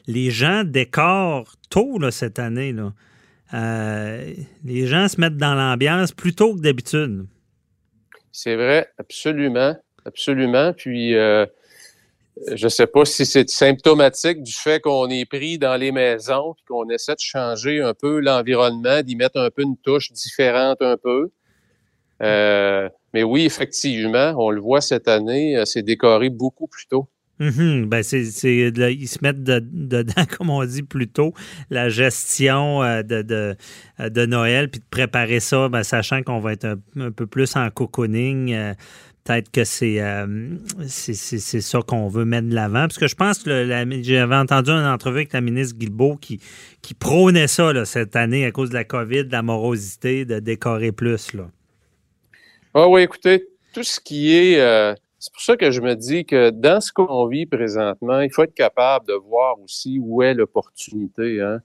[0.10, 2.74] les gens décorent tôt cette année.
[3.54, 4.34] Euh,
[4.66, 7.28] les gens se mettent dans l'ambiance plus tôt que d'habitude.
[8.32, 9.76] C'est vrai, absolument.
[10.06, 10.74] Absolument.
[10.74, 11.46] Puis, euh,
[12.56, 16.54] je ne sais pas si c'est symptomatique du fait qu'on est pris dans les maisons
[16.54, 20.82] et qu'on essaie de changer un peu l'environnement, d'y mettre un peu une touche différente
[20.82, 21.30] un peu.
[22.24, 27.08] Euh, mais oui, effectivement, on le voit cette année, c'est décoré beaucoup plus tôt.
[27.40, 27.86] Mhm.
[27.86, 31.34] ben c'est, ils se mettent dedans, comme on dit plus tôt,
[31.70, 33.56] la gestion euh, de, de,
[34.02, 37.56] euh, de, Noël, puis de préparer ça, ben, sachant qu'on va être un, peu plus
[37.56, 38.54] en cocooning.
[38.54, 38.74] Euh,
[39.24, 40.02] peut-être que c'est,
[40.88, 42.88] c'est, ça qu'on veut mettre de l'avant.
[42.88, 43.68] Parce que je pense que
[44.02, 46.42] j'avais entendu une entrevue avec la ministre Guilbeault qui,
[46.82, 50.40] qui prônait ça là, cette année à cause de la COVID, de la morosité, de
[50.40, 51.34] décorer plus.
[51.34, 51.48] Là.
[52.74, 56.50] Ah oui, écoutez, tout ce qui est c'est pour ça que je me dis que
[56.50, 61.42] dans ce qu'on vit présentement, il faut être capable de voir aussi où est l'opportunité.
[61.42, 61.60] Hein?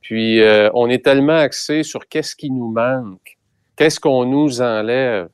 [0.00, 3.36] Puis euh, on est tellement axé sur qu'est-ce qui nous manque,
[3.74, 5.28] qu'est-ce qu'on nous enlève.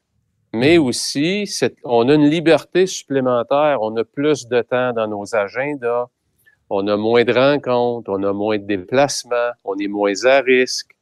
[0.54, 1.44] Mais aussi,
[1.84, 6.06] on a une liberté supplémentaire, on a plus de temps dans nos agendas,
[6.70, 10.96] on a moins de rencontres, on a moins de déplacements, on est moins à risque,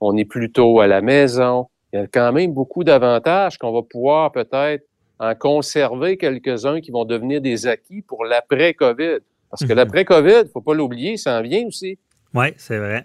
[0.00, 1.66] on est plutôt à la maison.
[1.92, 4.84] Il y a quand même beaucoup d'avantages qu'on va pouvoir peut-être
[5.20, 9.18] en conserver quelques-uns qui vont devenir des acquis pour l'après-COVID.
[9.50, 9.76] Parce que mhm.
[9.76, 11.98] l'après-COVID, faut pas l'oublier, il s'en vient aussi.
[12.34, 13.04] Oui, c'est vrai.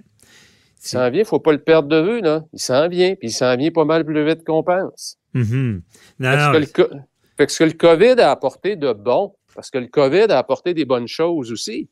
[0.82, 2.44] Il s'en vient, faut pas le perdre de vue, là.
[2.54, 5.18] Il s'en vient, puis il s'en vient pas mal plus vite qu'on pense.
[5.34, 5.80] Mm
[7.38, 10.74] que ce que le COVID a apporté de bon, parce que le COVID a apporté
[10.74, 11.90] des bonnes choses aussi.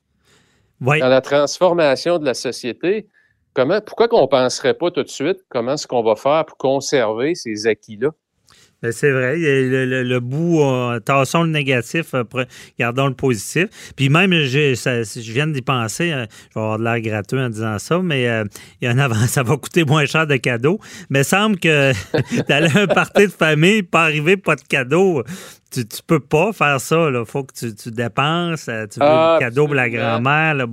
[0.79, 3.07] Dans la transformation de la société,
[3.53, 7.35] comment, pourquoi qu'on penserait pas tout de suite comment est-ce qu'on va faire pour conserver
[7.35, 8.09] ces acquis-là?
[8.83, 9.37] Ben, c'est vrai.
[9.37, 12.23] Le, le, le bout, euh, tassons le négatif, euh,
[12.77, 13.67] gardons le positif.
[13.95, 17.79] Puis même, je viens d'y penser, euh, je vais avoir de l'air gratuit en disant
[17.79, 18.23] ça, mais
[18.81, 20.81] il y a ça va coûter moins cher de cadeaux.
[21.09, 21.93] Mais il semble que
[22.49, 25.23] d'aller à un party de famille, pas arriver, pas de cadeaux,
[25.71, 27.09] tu, tu peux pas faire ça.
[27.09, 28.65] Il faut que tu, tu dépenses.
[28.65, 30.55] Tu veux ah, cadeau pour la grand-mère.
[30.55, 30.67] Là,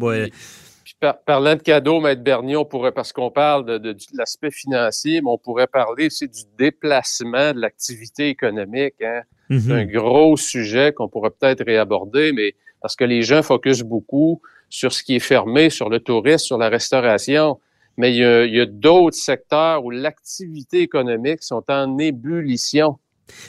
[1.27, 5.39] parlant de cadeaux, Maître Bernier, on pourrait, parce qu'on parle de, l'aspect financier, mais on
[5.39, 8.95] pourrait parler aussi du déplacement de l'activité économique.
[9.03, 9.23] Hein.
[9.49, 9.73] C'est mhm.
[9.73, 14.93] un gros sujet qu'on pourrait peut-être réaborder, mais parce que les gens focusent beaucoup sur
[14.93, 17.59] ce qui est fermé, sur le tourisme, sur la restauration.
[17.97, 22.99] Mais il y a, d'autres secteurs où l'activité économique sont en ébullition.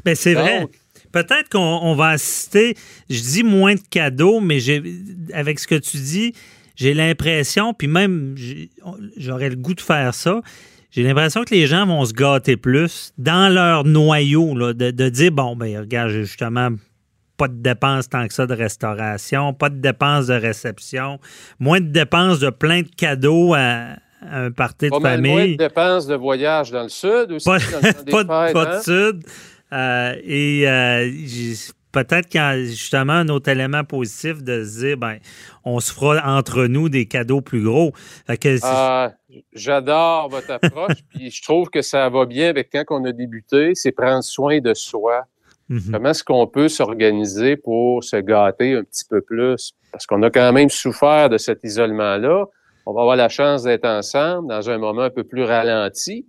[0.03, 0.67] Bien, c'est vrai.
[1.11, 2.75] Peut-être qu'on va assister,
[3.09, 4.59] je dis moins de cadeaux, mais
[5.33, 6.33] avec ce que tu dis,
[6.75, 8.35] j'ai l'impression, puis même
[9.17, 10.41] j'aurais le goût de faire ça,
[10.91, 15.55] j'ai l'impression que les gens vont se gâter plus dans leur noyau, de, dire, bon,
[15.55, 16.69] ben regarde, j'ai justement
[17.37, 21.19] pas de dépenses tant que ça de restauration, pas de dépenses de réception,
[21.59, 23.95] moins de dépenses de plein de cadeaux à,
[24.29, 25.31] un party de famille.
[25.31, 27.45] Moins de dépenses de voyage dans le sud aussi.
[27.45, 27.57] Pas,
[28.13, 28.81] de hein?
[28.81, 29.23] sud.
[29.73, 31.09] Euh, et euh,
[31.91, 35.17] peut-être qu'il y a justement un autre élément positif de se dire, ben,
[35.63, 37.93] on se fera entre nous des cadeaux plus gros.
[38.63, 39.13] Ah,
[39.53, 43.75] j'adore votre approche, puis je trouve que ça va bien avec quand on a débuté,
[43.75, 45.25] c'est prendre soin de soi.
[45.69, 45.91] Mhm.
[45.91, 49.73] Comment est-ce qu'on peut s'organiser pour se gâter un petit peu plus?
[49.91, 52.45] Parce qu'on a quand même souffert de cet isolement-là.
[52.85, 56.25] On va avoir la chance d'être ensemble dans un moment un peu plus ralenti.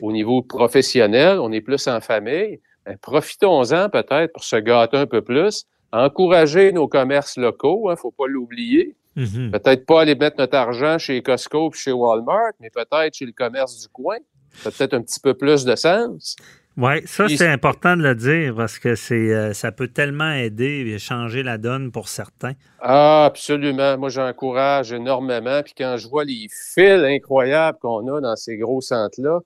[0.00, 2.60] au niveau professionnel, on est plus en famille.
[2.86, 7.92] Ben, profitons-en peut-être pour se gâter un peu plus, encourager nos commerces locaux, il hein,
[7.92, 8.94] ne faut pas l'oublier.
[9.16, 9.50] Mhm.
[9.50, 13.32] Peut-être pas aller mettre notre argent chez Costco ou chez Walmart, mais peut-être chez le
[13.32, 14.18] commerce du coin.
[14.52, 16.36] Ça peut-être un petit peu plus de sens.
[16.76, 20.84] Oui, ça, c'est important de le dire parce que c'est euh, ça peut tellement aider
[20.86, 22.52] et changer la donne pour certains.
[22.80, 23.96] Ah, absolument.
[23.96, 25.62] Moi, j'encourage énormément.
[25.62, 29.40] Puis quand je vois les fils incroyables qu'on a dans ces gros centres-là,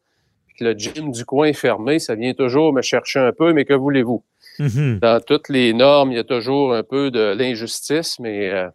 [0.61, 3.65] que le gym du coin est fermé, ça vient toujours me chercher un peu, mais
[3.65, 4.23] que voulez-vous?
[4.59, 4.99] Mhm.
[5.01, 8.69] Dans toutes les normes, il y a toujours un peu de l'injustice, mais euh,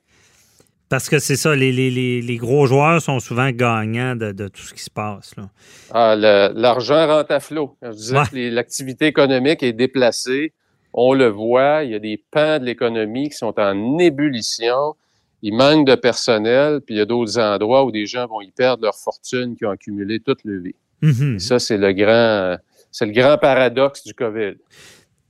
[0.89, 4.61] Parce que c'est ça, les, les- les- gros joueurs sont souvent gagnants de, de tout
[4.61, 5.35] ce qui se passe.
[5.35, 5.49] Là.
[5.91, 7.75] Ah, l'argent rentre à flot.
[7.81, 8.23] Je disais Ouais.
[8.31, 10.53] que l'activité économique est déplacée.
[10.93, 11.83] On le voit.
[11.83, 14.95] Il y a des pans de l'économie qui sont en ébullition.
[15.41, 18.51] Il manque de personnel, puis il y a d'autres endroits où des gens vont y
[18.51, 20.75] perdre leur fortune qu'ils ont accumulé toute leur vie.
[21.05, 21.35] Mhm.
[21.35, 22.57] Et ça, c'est le grand,
[22.91, 24.55] c'est le grand paradoxe du COVID.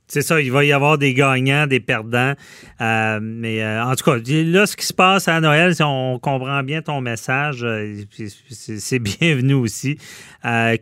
[0.08, 2.34] C'est ça, il va y avoir des gagnants, des perdants.
[2.80, 6.18] Euh, mais euh, en tout cas, là, ce qui se passe à Noël, si on
[6.20, 8.02] comprend bien ton message, euh,
[8.50, 9.98] c'est bienvenu aussi.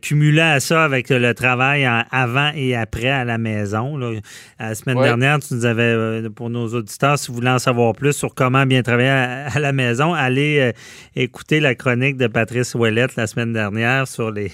[0.02, 3.96] Cumulé à ça avec le travail avant et après à la maison.
[3.96, 4.10] là.
[4.60, 5.04] La semaine Ouais.
[5.06, 8.66] dernière, tu nous avais, pour nos auditeurs, si vous voulez en savoir plus sur comment
[8.66, 10.72] bien travailler à, à la maison, allez
[11.16, 14.52] écouter la chronique de Patrice Ouellette la semaine dernière sur les,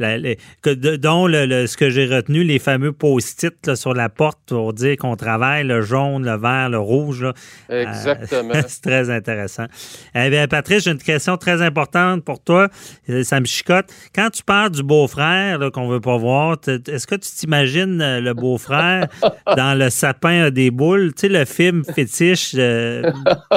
[0.00, 3.94] la- les- que- de- dont le, le- ce que j'ai retenu, les fameux post-it sur
[3.94, 7.22] la porte pour dire qu'on travaille, le jaune, le vert, le rouge.
[7.22, 7.32] là.
[7.70, 8.54] Euh, Exactement.
[8.68, 9.66] c'est très intéressant.
[10.14, 12.68] Eh bien, Patrice, j'ai une question très importante pour toi.
[13.08, 13.86] Euh, Ça me chicote.
[14.14, 18.34] Quand tu parles du beau-frère qu'on veut pas voir, est-ce que tu t'imagines euh, le
[18.34, 19.06] beau-frère
[19.56, 21.12] dans le sapin à des boules?
[21.14, 23.10] Tu sais, le film fétiche euh,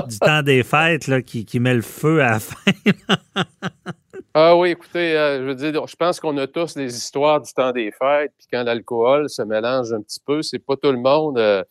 [0.07, 2.71] du temps des fêtes là, qui, qui met le feu à la fin.
[4.33, 7.51] Ah oui, écoutez, euh, je veux dire, je pense qu'on a tous des histoires du
[7.53, 10.99] temps des fêtes, puis quand l'alcool se mélange un petit peu, c'est pas tout le
[10.99, 11.37] monde.
[11.37, 11.63] euh,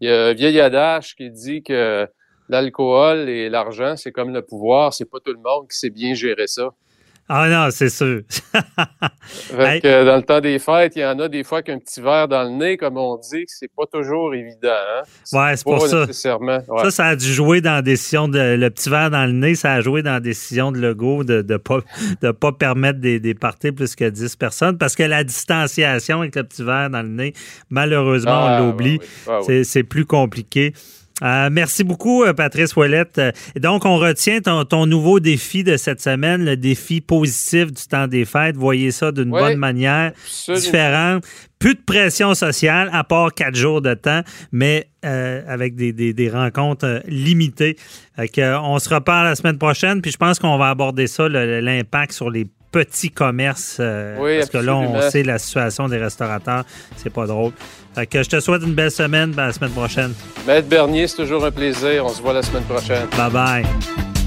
[0.00, 2.08] Il y a un vieil adage qui dit que
[2.48, 6.14] l'alcool et l'argent, c'est comme le pouvoir, c'est pas tout le monde qui sait bien
[6.14, 6.70] gérer ça.
[7.28, 8.22] Ah non, c'est sûr.
[9.22, 9.80] Fait Hey.
[9.82, 12.00] que, euh, dans le temps des fêtes, il y en a des fois qu'un petit
[12.00, 14.68] verre dans le nez, comme on dit, que c'est pas toujours évident.
[14.70, 15.02] Hein?
[15.32, 16.00] Ouais, c'est pour ça.
[16.06, 16.60] nécessairement.
[16.66, 16.84] ouais.
[16.84, 19.54] Ça, ça a dû jouer dans la décision de le petit verre dans le nez,
[19.54, 21.80] ça a joué dans la décision de Legault de ne pas,
[22.22, 26.34] de pas permettre des, des parties plus que 10 personnes parce que la distanciation avec
[26.36, 27.34] le petit verre dans le nez,
[27.68, 28.98] malheureusement, Ah, on l'oublie.
[29.26, 29.60] ouais, ouais.
[29.60, 30.72] Ah, C'est plus compliqué.
[31.22, 33.18] Euh, merci beaucoup, euh, Patrice Ouellette.
[33.18, 37.82] Euh, donc, on retient ton, ton nouveau défi de cette semaine, le défi positif du
[37.88, 38.56] temps des fêtes.
[38.56, 40.62] Voyez ça d'une bonne manière, absolument.
[40.64, 41.24] différente.
[41.58, 46.12] Plus de pression sociale, à part quatre jours de temps, mais euh, avec des, des-
[46.12, 47.76] des rencontres euh, limitées.
[48.14, 51.28] Fait que, on se reparle la semaine prochaine, puis je pense qu'on va aborder ça,
[51.28, 53.78] l'impact sur les petits commerces.
[53.80, 56.64] euh, Oui, parce que là, on sait la situation des restaurateurs.
[56.96, 57.52] C'est pas drôle.
[57.94, 59.32] Fait que je te souhaite une belle semaine.
[59.32, 60.12] ben, à la semaine prochaine.
[60.46, 62.04] Maître Bernier, c'est toujours un plaisir.
[62.04, 63.06] On se voit la semaine prochaine.
[63.16, 64.17] Bye bye.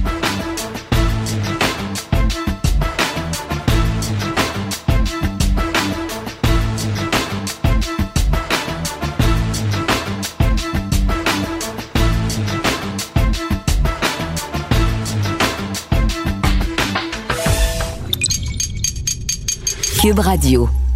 [20.01, 20.90] Cube Radio.